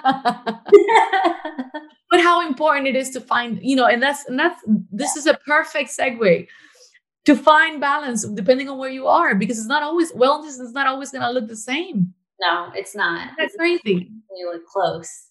but 2.11 2.21
how 2.21 2.47
important 2.47 2.87
it 2.87 2.97
is 2.97 3.11
to 3.11 3.21
find 3.21 3.59
you 3.63 3.77
know 3.77 3.87
and 3.87 4.03
that's 4.03 4.27
and 4.27 4.39
that's 4.39 4.63
this 4.93 5.17
is 5.17 5.27
a 5.27 5.35
perfect 5.47 5.91
segue 5.91 6.47
to 7.25 7.37
find 7.37 7.81
balance 7.81 8.27
depending 8.29 8.69
on 8.69 8.79
where 8.79 8.91
you 8.91 9.07
are 9.07 9.35
because 9.35 9.59
it's 9.59 9.67
not 9.67 9.83
always 9.83 10.13
wellness 10.13 10.61
is 10.61 10.73
not 10.73 10.87
always 10.87 11.11
going 11.11 11.23
to 11.23 11.31
look 11.31 11.49
the 11.49 11.57
same 11.57 12.13
no 12.41 12.71
it's 12.75 12.95
not 12.95 13.31
that's 13.37 13.55
it's 13.55 13.57
crazy 13.57 14.11
really 14.31 14.61
close 14.73 15.29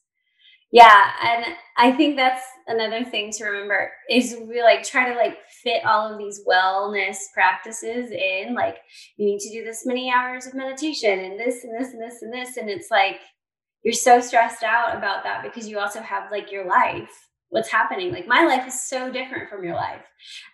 yeah 0.75 1.11
and 1.23 1.45
i 1.77 1.89
think 1.89 2.17
that's 2.17 2.43
another 2.67 3.05
thing 3.05 3.31
to 3.31 3.45
remember 3.45 3.89
is 4.09 4.35
we 4.45 4.61
like 4.61 4.83
try 4.83 5.09
to 5.09 5.15
like 5.15 5.37
fit 5.63 5.85
all 5.85 6.11
of 6.11 6.17
these 6.17 6.41
wellness 6.45 7.15
practices 7.33 8.11
in 8.11 8.53
like 8.53 8.77
you 9.15 9.25
need 9.25 9.39
to 9.39 9.49
do 9.49 9.63
this 9.63 9.85
many 9.85 10.11
hours 10.11 10.45
of 10.45 10.53
meditation 10.53 11.19
and 11.19 11.39
this 11.39 11.63
and 11.63 11.73
this 11.79 11.93
and 11.93 12.01
this 12.01 12.21
and 12.21 12.33
this 12.33 12.57
and 12.57 12.69
it's 12.69 12.91
like 12.91 13.21
you're 13.83 13.93
so 13.93 14.19
stressed 14.19 14.63
out 14.63 14.97
about 14.97 15.23
that 15.23 15.43
because 15.43 15.69
you 15.69 15.79
also 15.79 16.01
have 16.01 16.29
like 16.29 16.51
your 16.51 16.67
life 16.67 17.25
what's 17.49 17.69
happening. 17.69 18.11
Like 18.11 18.27
my 18.27 18.43
life 18.43 18.67
is 18.67 18.87
so 18.87 19.11
different 19.11 19.49
from 19.49 19.63
your 19.63 19.75
life. 19.75 20.01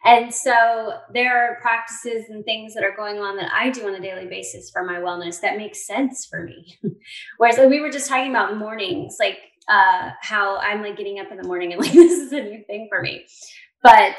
And 0.05 0.33
so 0.33 0.99
there 1.13 1.35
are 1.35 1.59
practices 1.61 2.25
and 2.29 2.45
things 2.45 2.73
that 2.75 2.83
are 2.83 2.95
going 2.95 3.17
on 3.17 3.37
that 3.37 3.51
i 3.53 3.69
do 3.69 3.87
on 3.87 3.95
a 3.95 4.01
daily 4.01 4.27
basis 4.27 4.69
for 4.69 4.83
my 4.83 4.97
wellness 4.97 5.41
that 5.41 5.57
makes 5.57 5.87
sense 5.87 6.27
for 6.29 6.43
me. 6.43 6.77
Whereas 7.37 7.57
like, 7.57 7.69
we 7.69 7.79
were 7.79 7.89
just 7.89 8.07
talking 8.07 8.29
about 8.29 8.57
mornings 8.57 9.17
like 9.19 9.39
uh 9.69 10.09
how 10.21 10.57
i'm 10.57 10.81
like 10.81 10.97
getting 10.97 11.19
up 11.19 11.31
in 11.31 11.37
the 11.37 11.47
morning 11.47 11.71
and 11.73 11.81
like 11.81 11.91
this 11.93 12.19
is 12.19 12.31
a 12.31 12.41
new 12.41 12.63
thing 12.65 12.87
for 12.89 13.01
me. 13.01 13.25
But 13.83 14.15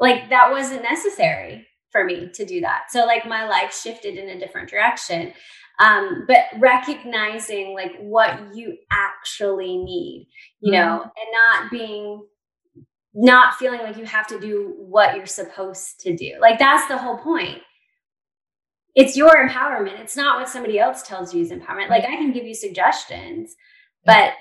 like 0.00 0.30
that 0.30 0.50
wasn't 0.50 0.82
necessary 0.82 1.66
for 1.90 2.04
me 2.04 2.30
to 2.34 2.44
do 2.44 2.60
that. 2.62 2.84
So 2.90 3.04
like 3.04 3.26
my 3.26 3.46
life 3.46 3.74
shifted 3.74 4.16
in 4.16 4.30
a 4.30 4.38
different 4.38 4.68
direction. 4.68 5.32
Um, 5.78 6.24
but 6.26 6.38
recognizing 6.58 7.74
like 7.74 7.96
what 7.98 8.54
you 8.54 8.76
actually 8.90 9.78
need 9.78 10.28
you 10.60 10.72
mm-hmm. 10.72 10.80
know 10.80 11.02
and 11.02 11.32
not 11.32 11.70
being 11.70 12.26
not 13.14 13.54
feeling 13.54 13.80
like 13.80 13.96
you 13.96 14.04
have 14.04 14.26
to 14.26 14.40
do 14.40 14.74
what 14.78 15.16
you're 15.16 15.26
supposed 15.26 16.00
to 16.00 16.16
do. 16.16 16.32
Like 16.40 16.58
that's 16.58 16.88
the 16.88 16.98
whole 16.98 17.18
point. 17.18 17.58
It's 18.94 19.16
your 19.16 19.30
empowerment. 19.30 20.00
It's 20.00 20.16
not 20.16 20.38
what 20.38 20.48
somebody 20.48 20.78
else 20.78 21.02
tells 21.02 21.34
you 21.34 21.42
is 21.42 21.50
empowerment. 21.50 21.88
Like 21.88 22.04
i 22.04 22.16
can 22.16 22.32
give 22.32 22.44
you 22.44 22.54
suggestions 22.54 23.54
but 24.04 24.34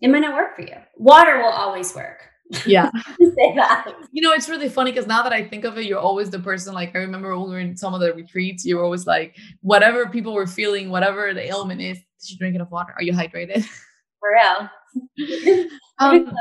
it 0.00 0.08
might 0.08 0.20
not 0.20 0.34
work 0.34 0.56
for 0.56 0.62
you. 0.62 0.76
Water 0.96 1.38
will 1.38 1.52
always 1.52 1.94
work. 1.94 2.20
Yeah. 2.66 2.90
Say 3.18 3.54
that. 3.56 3.86
You 4.12 4.22
know 4.22 4.32
it's 4.32 4.48
really 4.48 4.68
funny 4.68 4.90
because 4.92 5.06
now 5.06 5.22
that 5.22 5.32
i 5.32 5.42
think 5.42 5.64
of 5.64 5.78
it 5.78 5.86
you're 5.86 5.98
always 5.98 6.28
the 6.28 6.38
person 6.38 6.74
like 6.74 6.94
i 6.94 6.98
remember 6.98 7.34
when 7.34 7.48
we 7.48 7.54
were 7.54 7.60
in 7.60 7.78
some 7.78 7.94
of 7.94 8.00
the 8.00 8.12
retreats 8.12 8.62
you 8.62 8.76
were 8.76 8.84
always 8.84 9.06
like 9.06 9.34
whatever 9.62 10.06
people 10.06 10.34
were 10.34 10.46
feeling 10.46 10.90
whatever 10.90 11.32
the 11.32 11.46
ailment 11.46 11.80
is 11.80 11.98
did 12.22 12.30
you 12.30 12.38
drink 12.38 12.54
enough 12.54 12.70
water? 12.70 12.94
Are 12.96 13.02
you 13.02 13.12
hydrated? 13.12 13.64
For 14.20 14.30
real. 14.32 15.68
Um, 15.98 16.16
you 16.16 16.24
know, 16.24 16.32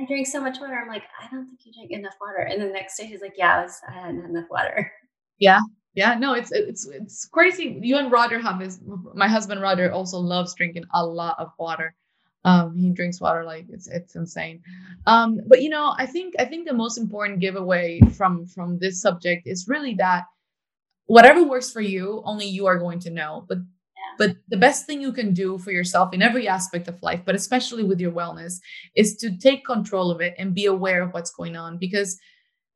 I 0.00 0.06
drink 0.06 0.26
so 0.26 0.40
much 0.40 0.58
water. 0.58 0.80
I'm 0.80 0.88
like, 0.88 1.02
I 1.20 1.28
don't 1.30 1.44
think 1.44 1.58
you 1.64 1.72
drink 1.74 1.90
enough 1.90 2.14
water. 2.18 2.38
And 2.38 2.62
the 2.62 2.66
next 2.66 2.96
day, 2.96 3.04
he's 3.04 3.20
like, 3.20 3.34
Yeah, 3.36 3.58
I, 3.58 3.62
was, 3.62 3.78
I 3.86 3.92
hadn't 3.92 4.22
had 4.22 4.30
enough 4.30 4.46
water. 4.48 4.90
Yeah, 5.38 5.60
yeah. 5.94 6.14
No, 6.18 6.34
it's 6.34 6.52
it's 6.52 6.86
it's 6.86 7.26
crazy. 7.26 7.78
You 7.82 7.96
and 7.98 8.10
Roger 8.10 8.38
have 8.38 8.58
this. 8.58 8.80
My 9.14 9.28
husband 9.28 9.60
Roger 9.60 9.92
also 9.92 10.18
loves 10.18 10.54
drinking 10.54 10.84
a 10.92 11.04
lot 11.04 11.36
of 11.38 11.50
water. 11.58 11.94
Um, 12.44 12.76
he 12.76 12.90
drinks 12.90 13.20
water 13.20 13.44
like 13.44 13.66
it's 13.70 13.88
it's 13.88 14.16
insane. 14.16 14.62
Um, 15.06 15.40
but 15.46 15.62
you 15.62 15.70
know, 15.70 15.94
I 15.96 16.06
think 16.06 16.34
I 16.38 16.44
think 16.44 16.66
the 16.68 16.74
most 16.74 16.98
important 16.98 17.40
giveaway 17.40 18.00
from 18.16 18.46
from 18.46 18.78
this 18.78 19.00
subject 19.00 19.46
is 19.46 19.66
really 19.68 19.94
that 19.94 20.24
whatever 21.06 21.44
works 21.44 21.72
for 21.72 21.80
you, 21.80 22.22
only 22.24 22.46
you 22.46 22.66
are 22.66 22.78
going 22.78 23.00
to 23.00 23.10
know. 23.10 23.44
But 23.48 23.58
but 24.18 24.36
the 24.48 24.56
best 24.56 24.86
thing 24.86 25.00
you 25.00 25.12
can 25.12 25.32
do 25.32 25.58
for 25.58 25.72
yourself 25.72 26.12
in 26.12 26.22
every 26.22 26.46
aspect 26.46 26.88
of 26.88 27.02
life, 27.02 27.22
but 27.24 27.34
especially 27.34 27.82
with 27.82 28.00
your 28.00 28.12
wellness, 28.12 28.60
is 28.94 29.16
to 29.16 29.36
take 29.36 29.64
control 29.64 30.10
of 30.10 30.20
it 30.20 30.34
and 30.38 30.54
be 30.54 30.66
aware 30.66 31.02
of 31.02 31.12
what's 31.12 31.30
going 31.32 31.56
on. 31.56 31.78
Because, 31.78 32.18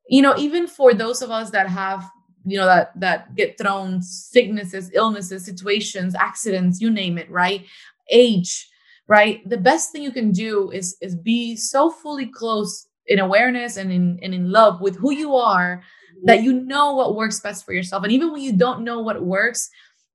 you 0.09 0.21
know, 0.21 0.35
even 0.37 0.67
for 0.67 0.93
those 0.93 1.21
of 1.21 1.31
us 1.31 1.51
that 1.51 1.69
have 1.69 2.09
you 2.45 2.57
know 2.57 2.65
that 2.65 2.91
that 2.99 3.35
get 3.35 3.57
thrown 3.57 4.01
sicknesses 4.01 4.91
illnesses 4.93 5.45
situations 5.45 6.15
accidents 6.15 6.79
you 6.81 6.89
name 6.89 7.17
it 7.17 7.29
right 7.29 7.65
age 8.11 8.69
right 9.07 9.47
the 9.49 9.57
best 9.57 9.91
thing 9.91 10.01
you 10.01 10.11
can 10.11 10.31
do 10.31 10.71
is 10.71 10.97
is 11.01 11.15
be 11.15 11.55
so 11.55 11.89
fully 11.89 12.25
close 12.25 12.87
in 13.07 13.19
awareness 13.19 13.77
and 13.77 13.91
in 13.91 14.19
and 14.21 14.33
in 14.33 14.51
love 14.51 14.79
with 14.81 14.95
who 14.95 15.11
you 15.11 15.35
are 15.35 15.83
that 16.23 16.43
you 16.43 16.53
know 16.53 16.93
what 16.95 17.15
works 17.15 17.39
best 17.39 17.65
for 17.65 17.73
yourself. 17.73 18.03
And 18.03 18.11
even 18.11 18.31
when 18.31 18.41
you 18.41 18.53
don't 18.53 18.83
know 18.83 18.99
what 19.01 19.23
works, 19.23 19.69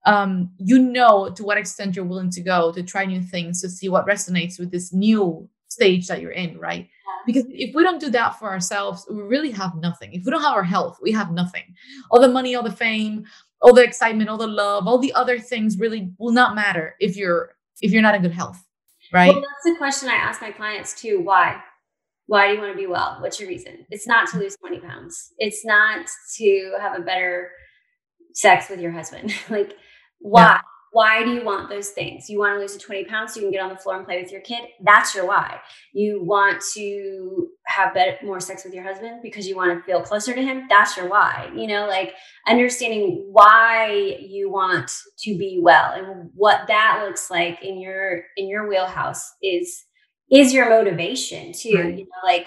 um, 0.07 0.51
you 0.59 0.79
know 0.79 1.31
to 1.31 1.43
what 1.43 1.57
extent 1.57 1.97
you're 1.97 2.05
willing 2.05 2.31
to 2.31 2.43
go 2.43 2.73
to 2.73 2.83
try 2.83 3.07
new 3.07 3.23
things 3.23 3.63
to 3.63 3.71
see 3.71 3.89
what 3.89 4.07
resonates 4.07 4.59
with 4.59 4.71
this 4.71 4.93
new 4.93 5.49
stage 5.75 6.07
that 6.07 6.21
you're 6.21 6.31
in, 6.31 6.59
right? 6.59 6.89
Because 7.27 7.45
if 7.49 7.75
we 7.75 7.83
don't 7.83 8.01
do 8.01 8.11
that 8.11 8.39
for 8.39 8.49
ourselves, 8.51 9.07
we 9.11 9.23
really 9.23 9.51
have 9.51 9.75
nothing. 9.77 10.13
If 10.13 10.25
we 10.25 10.31
don't 10.31 10.43
have 10.43 10.55
our 10.55 10.63
health, 10.63 10.99
we 11.03 11.13
have 11.13 11.33
nothing. 11.33 11.75
All 12.11 12.21
the 12.21 12.29
money, 12.29 12.55
all 12.55 12.63
the 12.63 12.71
fame, 12.71 13.25
all 13.61 13.75
the 13.75 13.83
excitement, 13.83 14.29
all 14.29 14.37
the 14.37 14.47
love, 14.47 14.87
all 14.87 14.99
the 14.99 15.13
other 15.15 15.39
things 15.39 15.79
really 15.79 16.13
will 16.19 16.33
not 16.33 16.55
matter 16.55 16.95
if 17.01 17.17
you're 17.17 17.57
if 17.81 17.91
you're 17.93 18.03
not 18.03 18.15
in 18.15 18.23
good 18.23 18.33
health, 18.33 18.63
right? 19.13 19.33
Well, 19.33 19.43
that's 19.43 19.65
the 19.65 19.77
question 19.79 20.09
I 20.09 20.15
ask 20.15 20.41
my 20.41 20.53
clients 20.53 21.01
too. 21.01 21.21
Why? 21.21 21.61
Why 22.27 22.49
do 22.49 22.55
you 22.55 22.61
want 22.61 22.73
to 22.73 22.79
be 22.79 22.87
well? 22.87 23.19
What's 23.21 23.39
your 23.41 23.49
reason? 23.49 23.85
It's 23.91 24.07
not 24.07 24.29
to 24.31 24.39
lose 24.39 24.57
20 24.57 24.81
pounds. 24.81 25.33
It's 25.39 25.65
not 25.65 26.07
to 26.37 26.73
have 26.81 26.99
a 26.99 27.03
better 27.03 27.51
sex 28.33 28.71
with 28.71 28.81
your 28.81 28.93
husband. 28.93 29.35
like, 29.51 29.75
why? 30.21 30.43
Yeah. 30.43 30.61
Why 30.95 31.25
do 31.25 31.35
you 31.35 31.45
want 31.45 31.69
those 31.69 31.89
things? 31.89 32.31
You 32.31 32.39
want 32.39 32.55
to 32.55 32.61
lose 32.61 32.73
the 32.73 32.79
20 32.79 33.07
pounds 33.07 33.35
so 33.35 33.41
you 33.41 33.47
can 33.47 33.51
get 33.51 33.63
on 33.63 33.71
the 33.71 33.77
floor 33.77 33.97
and 33.97 34.07
play 34.07 34.23
with 34.23 34.31
your 34.31 34.43
kid? 34.43 34.61
That's 34.81 35.13
your 35.13 35.27
why. 35.27 35.59
You 35.93 36.23
want 36.23 36.63
to 36.75 37.49
have 37.67 37.93
better, 37.95 38.17
more 38.23 38.39
sex 38.39 38.65
with 38.65 38.73
your 38.73 38.85
husband 38.85 39.19
because 39.21 39.49
you 39.49 39.57
want 39.57 39.77
to 39.77 39.85
feel 39.85 40.03
closer 40.03 40.33
to 40.33 40.41
him? 40.41 40.67
That's 40.71 40.97
your 40.97 41.09
why. 41.09 41.51
You 41.53 41.67
know, 41.67 41.89
like 41.89 42.15
understanding 42.47 43.27
why 43.33 44.19
you 44.21 44.53
want 44.53 44.89
to 45.19 45.37
be 45.37 45.59
well 45.61 45.91
and 45.95 46.31
what 46.33 46.69
that 46.69 47.03
looks 47.05 47.29
like 47.29 47.61
in 47.65 47.81
your 47.81 48.23
in 48.37 48.47
your 48.49 48.69
wheelhouse 48.69 49.35
is 49.43 49.85
is 50.31 50.55
your 50.55 50.71
motivation 50.71 51.53
too. 51.53 51.75
Right. 51.75 51.99
You 51.99 52.05
know, 52.05 52.23
like 52.25 52.47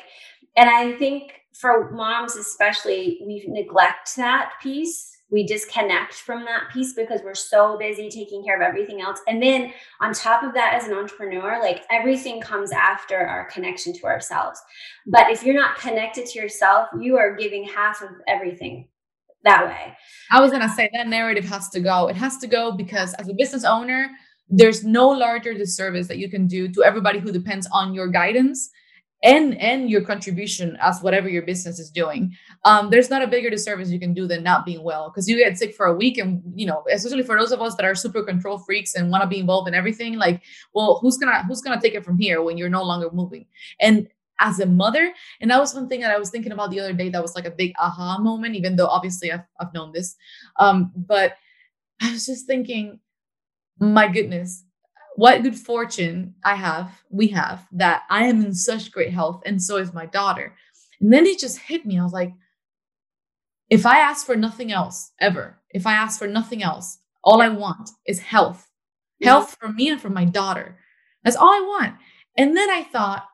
and 0.55 0.69
I 0.69 0.93
think 0.93 1.33
for 1.53 1.91
moms 1.91 2.37
especially, 2.37 3.19
we 3.25 3.43
neglect 3.49 4.15
that 4.15 4.53
piece 4.63 5.16
we 5.29 5.45
disconnect 5.45 6.13
from 6.13 6.45
that 6.45 6.69
piece 6.71 6.93
because 6.93 7.21
we're 7.23 7.35
so 7.35 7.77
busy 7.77 8.09
taking 8.09 8.43
care 8.45 8.55
of 8.55 8.61
everything 8.61 9.01
else. 9.01 9.19
And 9.27 9.41
then 9.41 9.73
on 10.01 10.13
top 10.13 10.43
of 10.43 10.53
that, 10.53 10.73
as 10.73 10.87
an 10.87 10.93
entrepreneur, 10.93 11.59
like 11.61 11.83
everything 11.91 12.39
comes 12.39 12.71
after 12.71 13.17
our 13.17 13.45
connection 13.49 13.93
to 13.93 14.05
ourselves. 14.05 14.61
But 15.05 15.29
if 15.29 15.43
you're 15.43 15.55
not 15.55 15.77
connected 15.77 16.27
to 16.27 16.39
yourself, 16.39 16.87
you 16.99 17.17
are 17.17 17.35
giving 17.35 17.65
half 17.65 18.01
of 18.01 18.09
everything 18.27 18.87
that 19.43 19.65
way. 19.65 19.95
I 20.31 20.41
was 20.41 20.51
going 20.51 20.63
to 20.63 20.69
say 20.69 20.89
that 20.93 21.07
narrative 21.07 21.45
has 21.45 21.69
to 21.69 21.79
go. 21.79 22.07
It 22.07 22.15
has 22.15 22.37
to 22.37 22.47
go 22.47 22.71
because 22.71 23.13
as 23.15 23.27
a 23.27 23.33
business 23.33 23.63
owner, 23.63 24.09
there's 24.49 24.85
no 24.85 25.09
larger 25.09 25.53
disservice 25.53 26.07
that 26.07 26.17
you 26.17 26.29
can 26.29 26.47
do 26.47 26.69
to 26.69 26.83
everybody 26.83 27.19
who 27.19 27.31
depends 27.33 27.67
on 27.71 27.93
your 27.93 28.07
guidance 28.07 28.69
and 29.23 29.57
and 29.59 29.89
your 29.89 30.01
contribution 30.01 30.77
as 30.79 31.01
whatever 31.01 31.27
your 31.27 31.41
business 31.41 31.79
is 31.79 31.89
doing. 31.89 32.35
Um 32.65 32.89
there's 32.89 33.09
not 33.09 33.23
a 33.23 33.27
bigger 33.27 33.49
disservice 33.49 33.89
you 33.89 33.99
can 33.99 34.13
do 34.13 34.27
than 34.27 34.43
not 34.43 34.65
being 34.65 34.83
well 34.83 35.09
because 35.09 35.27
you 35.27 35.37
get 35.37 35.57
sick 35.57 35.73
for 35.75 35.87
a 35.87 35.95
week 35.95 36.17
and 36.17 36.41
you 36.55 36.67
know 36.67 36.83
especially 36.91 37.23
for 37.23 37.37
those 37.37 37.51
of 37.51 37.61
us 37.61 37.75
that 37.75 37.85
are 37.85 37.95
super 37.95 38.23
control 38.23 38.59
freaks 38.59 38.95
and 38.95 39.11
want 39.11 39.23
to 39.23 39.27
be 39.27 39.39
involved 39.39 39.67
in 39.67 39.73
everything 39.73 40.17
like 40.17 40.43
well 40.73 40.99
who's 41.01 41.17
gonna 41.17 41.43
who's 41.45 41.61
gonna 41.61 41.81
take 41.81 41.95
it 41.95 42.05
from 42.05 42.17
here 42.17 42.41
when 42.41 42.57
you're 42.57 42.69
no 42.69 42.83
longer 42.83 43.09
moving? 43.11 43.45
And 43.79 44.07
as 44.39 44.59
a 44.59 44.65
mother 44.67 45.11
and 45.41 45.49
that 45.49 45.59
was 45.59 45.73
one 45.73 45.89
thing 45.89 46.01
that 46.01 46.11
i 46.11 46.17
was 46.19 46.29
thinking 46.29 46.51
about 46.51 46.69
the 46.69 46.79
other 46.79 46.93
day 46.93 47.09
that 47.09 47.23
was 47.23 47.33
like 47.33 47.45
a 47.45 47.51
big 47.51 47.73
aha 47.79 48.19
moment 48.19 48.55
even 48.55 48.75
though 48.75 48.85
obviously 48.85 49.31
i've, 49.31 49.41
I've 49.59 49.73
known 49.73 49.91
this. 49.91 50.15
Um 50.57 50.91
but 50.95 51.33
i 52.01 52.11
was 52.11 52.27
just 52.27 52.45
thinking 52.45 52.99
my 53.79 54.07
goodness 54.07 54.63
what 55.17 55.41
good 55.41 55.55
fortune 55.55 56.35
I 56.45 56.53
have, 56.53 56.91
we 57.09 57.29
have, 57.29 57.65
that 57.71 58.03
I 58.07 58.25
am 58.25 58.45
in 58.45 58.53
such 58.53 58.91
great 58.91 59.11
health, 59.11 59.41
and 59.47 59.59
so 59.59 59.77
is 59.77 59.91
my 59.91 60.05
daughter. 60.05 60.53
And 61.01 61.11
then 61.11 61.25
it 61.25 61.39
just 61.39 61.57
hit 61.57 61.87
me. 61.87 61.97
I 61.99 62.03
was 62.03 62.13
like, 62.13 62.33
if 63.67 63.87
I 63.87 63.97
ask 63.97 64.27
for 64.27 64.35
nothing 64.35 64.71
else 64.71 65.11
ever, 65.19 65.59
if 65.71 65.87
I 65.87 65.93
ask 65.93 66.19
for 66.19 66.27
nothing 66.27 66.61
else, 66.61 66.99
all 67.23 67.41
I 67.41 67.49
want 67.49 67.89
is 68.05 68.19
health, 68.19 68.69
health 69.23 69.57
for 69.59 69.69
me 69.69 69.89
and 69.89 69.99
for 69.99 70.11
my 70.11 70.23
daughter. 70.23 70.77
That's 71.23 71.35
all 71.35 71.51
I 71.51 71.61
want. 71.61 71.95
And 72.37 72.55
then 72.55 72.69
I 72.69 72.83
thought, 72.83 73.25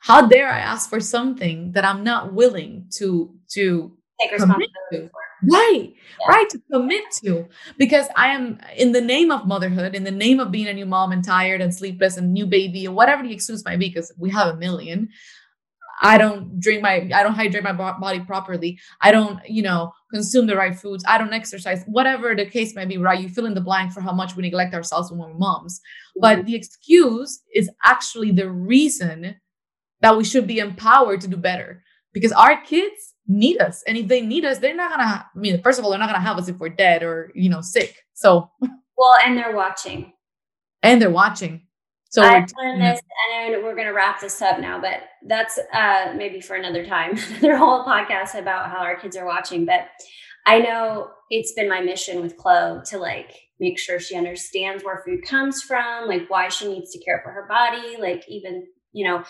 how 0.00 0.26
dare 0.26 0.50
I 0.52 0.58
ask 0.58 0.90
for 0.90 1.00
something 1.00 1.72
that 1.72 1.86
I'm 1.86 2.04
not 2.04 2.34
willing 2.34 2.90
to 2.98 3.34
to 3.52 3.96
take 4.20 4.32
responsibility 4.32 5.08
for? 5.10 5.20
Right 5.50 5.92
yeah. 5.94 6.26
right 6.28 6.48
to 6.50 6.60
commit 6.70 7.04
to. 7.22 7.46
Because 7.78 8.06
i 8.16 8.28
am 8.28 8.60
in 8.76 8.92
the 8.92 9.00
name 9.00 9.30
of 9.30 9.46
motherhood 9.46 9.94
in 9.94 10.04
the 10.04 10.10
name 10.10 10.40
of 10.40 10.50
being 10.50 10.68
a 10.68 10.72
new 10.72 10.86
mom 10.86 11.12
and 11.12 11.24
tired 11.24 11.60
and 11.60 11.74
sleepless 11.74 12.16
and 12.16 12.32
new 12.32 12.46
baby 12.46 12.86
and 12.86 12.94
whatever 12.94 13.22
the 13.22 13.32
excuse 13.32 13.64
might 13.64 13.78
be 13.78 13.88
because 13.88 14.12
we 14.18 14.30
have 14.30 14.54
a 14.54 14.56
million 14.56 15.08
i 16.02 16.18
don't 16.18 16.58
drink 16.60 16.82
my 16.82 17.08
i 17.14 17.22
don't 17.22 17.34
hydrate 17.34 17.62
my 17.62 17.72
body 17.72 18.20
properly. 18.20 18.78
I 19.00 19.12
don't 19.12 19.38
you 19.48 19.62
know 19.62 19.92
consume 20.12 20.46
the 20.46 20.56
right 20.56 20.74
foods. 20.74 21.04
I 21.06 21.18
don't 21.18 21.32
exercise. 21.32 21.82
Whatever 21.86 22.34
the 22.34 22.46
case 22.46 22.74
may 22.74 22.84
be 22.84 22.98
right 22.98 23.20
you 23.20 23.28
fill 23.28 23.46
in 23.46 23.54
the 23.54 23.60
blank 23.60 23.92
for 23.92 24.00
how 24.00 24.12
much 24.12 24.36
we 24.36 24.42
neglect 24.42 24.74
ourselves 24.74 25.10
when 25.10 25.20
we're 25.20 25.34
moms. 25.34 25.80
But 26.16 26.38
mm-hmm. 26.38 26.46
the 26.46 26.54
excuse 26.54 27.42
is 27.54 27.70
actually 27.84 28.30
the 28.30 28.50
reason 28.50 29.36
that 30.00 30.16
we 30.16 30.24
should 30.24 30.46
be 30.46 30.58
empowered 30.58 31.20
to 31.22 31.28
do 31.28 31.36
better. 31.36 31.82
Because 32.12 32.32
our 32.32 32.60
kids 32.60 33.13
need 33.26 33.60
us. 33.60 33.82
And 33.86 33.96
if 33.96 34.08
they 34.08 34.20
need 34.20 34.44
us, 34.44 34.58
they're 34.58 34.74
not 34.74 34.90
gonna, 34.90 35.04
I 35.34 35.38
mean, 35.38 35.62
first 35.62 35.78
of 35.78 35.84
all, 35.84 35.90
they're 35.90 36.00
not 36.00 36.08
gonna 36.08 36.20
have 36.20 36.38
us 36.38 36.48
if 36.48 36.58
we're 36.58 36.68
dead 36.68 37.02
or, 37.02 37.30
you 37.34 37.48
know, 37.48 37.60
sick. 37.60 38.04
So 38.14 38.50
well, 38.60 39.14
and 39.24 39.36
they're 39.36 39.56
watching. 39.56 40.12
And 40.82 41.00
they're 41.00 41.10
watching. 41.10 41.62
So 42.10 42.22
I 42.22 42.46
learned 42.56 42.80
this 42.80 43.00
and 43.34 43.64
we're 43.64 43.74
gonna 43.74 43.92
wrap 43.92 44.20
this 44.20 44.40
up 44.40 44.60
now, 44.60 44.80
but 44.80 45.00
that's 45.26 45.58
uh 45.72 46.12
maybe 46.16 46.40
for 46.40 46.54
another 46.54 46.86
time. 46.86 47.18
Their 47.40 47.56
whole 47.56 47.84
podcast 47.84 48.38
about 48.38 48.70
how 48.70 48.78
our 48.78 48.96
kids 48.96 49.16
are 49.16 49.26
watching. 49.26 49.64
But 49.64 49.88
I 50.46 50.60
know 50.60 51.10
it's 51.30 51.52
been 51.54 51.68
my 51.68 51.80
mission 51.80 52.20
with 52.20 52.36
Chloe 52.36 52.82
to 52.86 52.98
like 52.98 53.34
make 53.58 53.78
sure 53.78 53.98
she 53.98 54.16
understands 54.16 54.84
where 54.84 55.02
food 55.04 55.24
comes 55.24 55.62
from, 55.62 56.06
like 56.06 56.28
why 56.28 56.48
she 56.48 56.68
needs 56.68 56.92
to 56.92 57.02
care 57.04 57.20
for 57.24 57.32
her 57.32 57.46
body, 57.48 57.96
like 57.98 58.24
even, 58.28 58.66
you 58.92 59.06
know, 59.08 59.24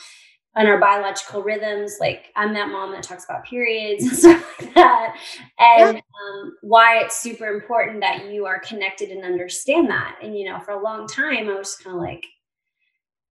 on 0.57 0.67
our 0.67 0.79
biological 0.79 1.43
rhythms. 1.43 1.97
Like 2.01 2.33
I'm 2.37 2.55
that 2.55 2.71
mom 2.71 2.93
that 2.93 3.03
talks 3.03 3.25
about 3.25 3.45
periods 3.45 4.05
and 4.05 4.17
stuff 4.17 4.61
like 4.61 4.75
that. 4.75 5.17
And 5.59 5.97
yeah. 5.97 6.01
um, 6.01 6.57
why 6.63 6.99
it's 6.99 7.19
super 7.19 7.47
important 7.47 8.01
that 8.01 8.31
you 8.31 8.47
are 8.47 8.61
connected 8.61 9.11
and 9.11 9.25
understand 9.25 9.91
that. 9.91 10.19
And, 10.23 10.37
you 10.37 10.49
know, 10.49 10.61
for 10.61 10.73
a 10.73 10.83
long 10.83 11.07
time, 11.07 11.49
I 11.49 11.55
was 11.55 11.77
kind 11.77 11.97
of 11.97 12.03
like, 12.03 12.25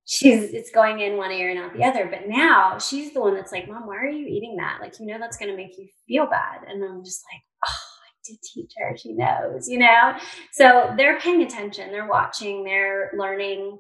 she's, 0.06 0.54
it's 0.54 0.72
going 0.72 1.00
in 1.00 1.16
one 1.16 1.32
ear 1.32 1.50
and 1.50 1.60
out 1.60 1.74
the 1.74 1.84
other. 1.84 2.08
But 2.08 2.28
now 2.28 2.78
she's 2.78 3.14
the 3.14 3.22
one 3.22 3.36
that's 3.36 3.52
like, 3.52 3.70
mom, 3.70 3.88
why 3.88 3.98
are 3.98 4.10
you 4.10 4.28
eating 4.28 4.58
that? 4.58 4.80
Like, 4.82 5.00
you 5.00 5.06
know, 5.06 5.18
that's 5.18 5.38
going 5.38 5.52
to 5.52 5.58
make 5.58 5.78
you 5.78 5.88
feel 6.08 6.26
bad. 6.26 6.68
And 6.68 6.84
I'm 6.84 7.06
just 7.06 7.24
like, 7.32 7.42
oh, 7.66 7.84
I 8.04 8.12
did 8.26 8.38
teach 8.54 8.74
her. 8.78 8.98
She 8.98 9.14
knows, 9.14 9.70
you 9.70 9.80
know? 9.80 10.18
So 10.52 10.94
they're 10.98 11.20
paying 11.20 11.42
attention, 11.42 11.92
they're 11.92 12.10
watching, 12.10 12.66
they're 12.66 13.12
learning 13.18 13.78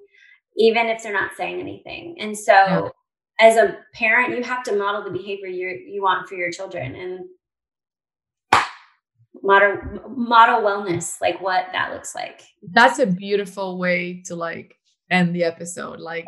even 0.55 0.85
if 0.85 1.01
they're 1.01 1.11
not 1.11 1.31
saying 1.35 1.59
anything. 1.59 2.15
And 2.19 2.37
so 2.37 2.53
yeah 2.53 2.89
as 3.39 3.57
a 3.57 3.77
parent, 3.93 4.37
you 4.37 4.43
have 4.43 4.63
to 4.63 4.75
model 4.75 5.03
the 5.03 5.11
behavior 5.11 5.47
you 5.47 5.69
you 5.87 6.01
want 6.01 6.27
for 6.27 6.35
your 6.35 6.51
children 6.51 6.95
and 6.95 7.25
model 9.41 9.77
model 10.15 10.61
wellness, 10.61 11.19
like 11.21 11.41
what 11.41 11.67
that 11.73 11.93
looks 11.93 12.15
like. 12.15 12.41
That's 12.71 12.99
a 12.99 13.05
beautiful 13.05 13.77
way 13.77 14.21
to 14.25 14.35
like 14.35 14.75
end 15.11 15.35
the 15.35 15.43
episode 15.43 15.99
like 15.99 16.25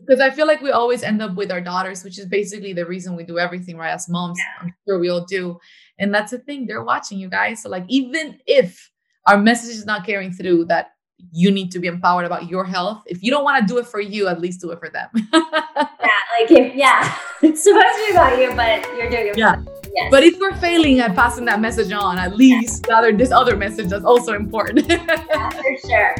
because 0.00 0.18
yeah. 0.18 0.26
i 0.26 0.30
feel 0.30 0.46
like 0.46 0.60
we 0.60 0.70
always 0.70 1.02
end 1.02 1.22
up 1.22 1.34
with 1.36 1.50
our 1.50 1.60
daughters 1.60 2.02
which 2.02 2.18
is 2.18 2.26
basically 2.26 2.72
the 2.72 2.84
reason 2.84 3.16
we 3.16 3.24
do 3.24 3.38
everything 3.38 3.76
right 3.76 3.92
as 3.92 4.08
moms 4.08 4.38
yeah. 4.38 4.64
i'm 4.66 4.74
sure 4.86 4.98
we 4.98 5.08
all 5.08 5.24
do 5.24 5.58
and 5.98 6.12
that's 6.12 6.32
the 6.32 6.38
thing 6.38 6.66
they're 6.66 6.84
watching 6.84 7.18
you 7.18 7.30
guys 7.30 7.62
so 7.62 7.68
like 7.68 7.84
even 7.88 8.38
if 8.46 8.90
our 9.26 9.38
message 9.38 9.74
is 9.74 9.86
not 9.86 10.04
carrying 10.04 10.32
through 10.32 10.64
that 10.64 10.90
you 11.32 11.50
need 11.50 11.70
to 11.72 11.78
be 11.78 11.86
empowered 11.86 12.24
about 12.24 12.48
your 12.48 12.64
health. 12.64 13.02
If 13.06 13.22
you 13.22 13.30
don't 13.30 13.44
want 13.44 13.60
to 13.60 13.72
do 13.72 13.78
it 13.78 13.86
for 13.86 14.00
you, 14.00 14.28
at 14.28 14.40
least 14.40 14.60
do 14.60 14.70
it 14.70 14.78
for 14.78 14.88
them. 14.88 15.08
yeah, 15.14 15.40
like 15.42 16.50
if 16.50 16.74
yeah, 16.74 17.16
it's 17.42 17.62
supposed 17.62 17.86
to 17.86 18.04
be 18.06 18.12
about 18.12 18.38
you, 18.38 18.54
but 18.54 18.84
you're 18.96 19.10
doing 19.10 19.28
it. 19.28 19.38
Yeah. 19.38 19.62
Yes. 19.92 20.08
But 20.10 20.22
if 20.22 20.38
we're 20.38 20.54
failing 20.56 21.00
at 21.00 21.16
passing 21.16 21.44
that 21.46 21.60
message 21.60 21.90
on, 21.90 22.16
at 22.16 22.36
least 22.36 22.86
yeah. 22.88 22.98
other 22.98 23.12
this 23.12 23.32
other 23.32 23.56
message 23.56 23.88
that's 23.88 24.04
also 24.04 24.34
important. 24.34 24.86
yeah, 24.88 25.50
for 25.50 25.76
sure. 25.88 26.14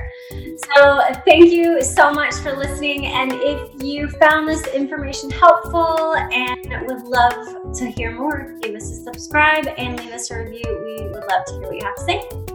So 0.74 1.00
thank 1.24 1.52
you 1.52 1.82
so 1.82 2.12
much 2.12 2.34
for 2.34 2.56
listening. 2.56 3.06
And 3.06 3.32
if 3.32 3.82
you 3.82 4.08
found 4.08 4.48
this 4.48 4.66
information 4.68 5.30
helpful 5.30 6.14
and 6.14 6.86
would 6.86 7.02
love 7.04 7.74
to 7.74 7.90
hear 7.90 8.12
more, 8.12 8.56
give 8.60 8.74
us 8.74 8.90
a 8.90 9.02
subscribe 9.04 9.68
and 9.78 9.98
leave 10.00 10.12
us 10.12 10.30
a 10.30 10.38
review. 10.38 10.64
We 10.66 11.08
would 11.08 11.24
love 11.28 11.44
to 11.46 11.52
hear 11.52 11.62
what 11.62 11.76
you 11.76 11.84
have 11.84 11.96
to 11.96 12.02
say. 12.02 12.49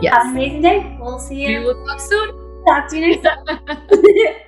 Yes. 0.00 0.14
Have 0.14 0.26
an 0.26 0.32
amazing 0.32 0.62
day. 0.62 0.96
We'll 1.00 1.18
see 1.18 1.42
you. 1.42 1.58
We 1.60 1.64
will 1.66 1.86
talk 1.86 2.00
soon. 2.00 2.64
Talk 2.66 2.88
to 2.90 2.96
you 2.98 3.16
next 3.16 3.28
time. 3.46 4.40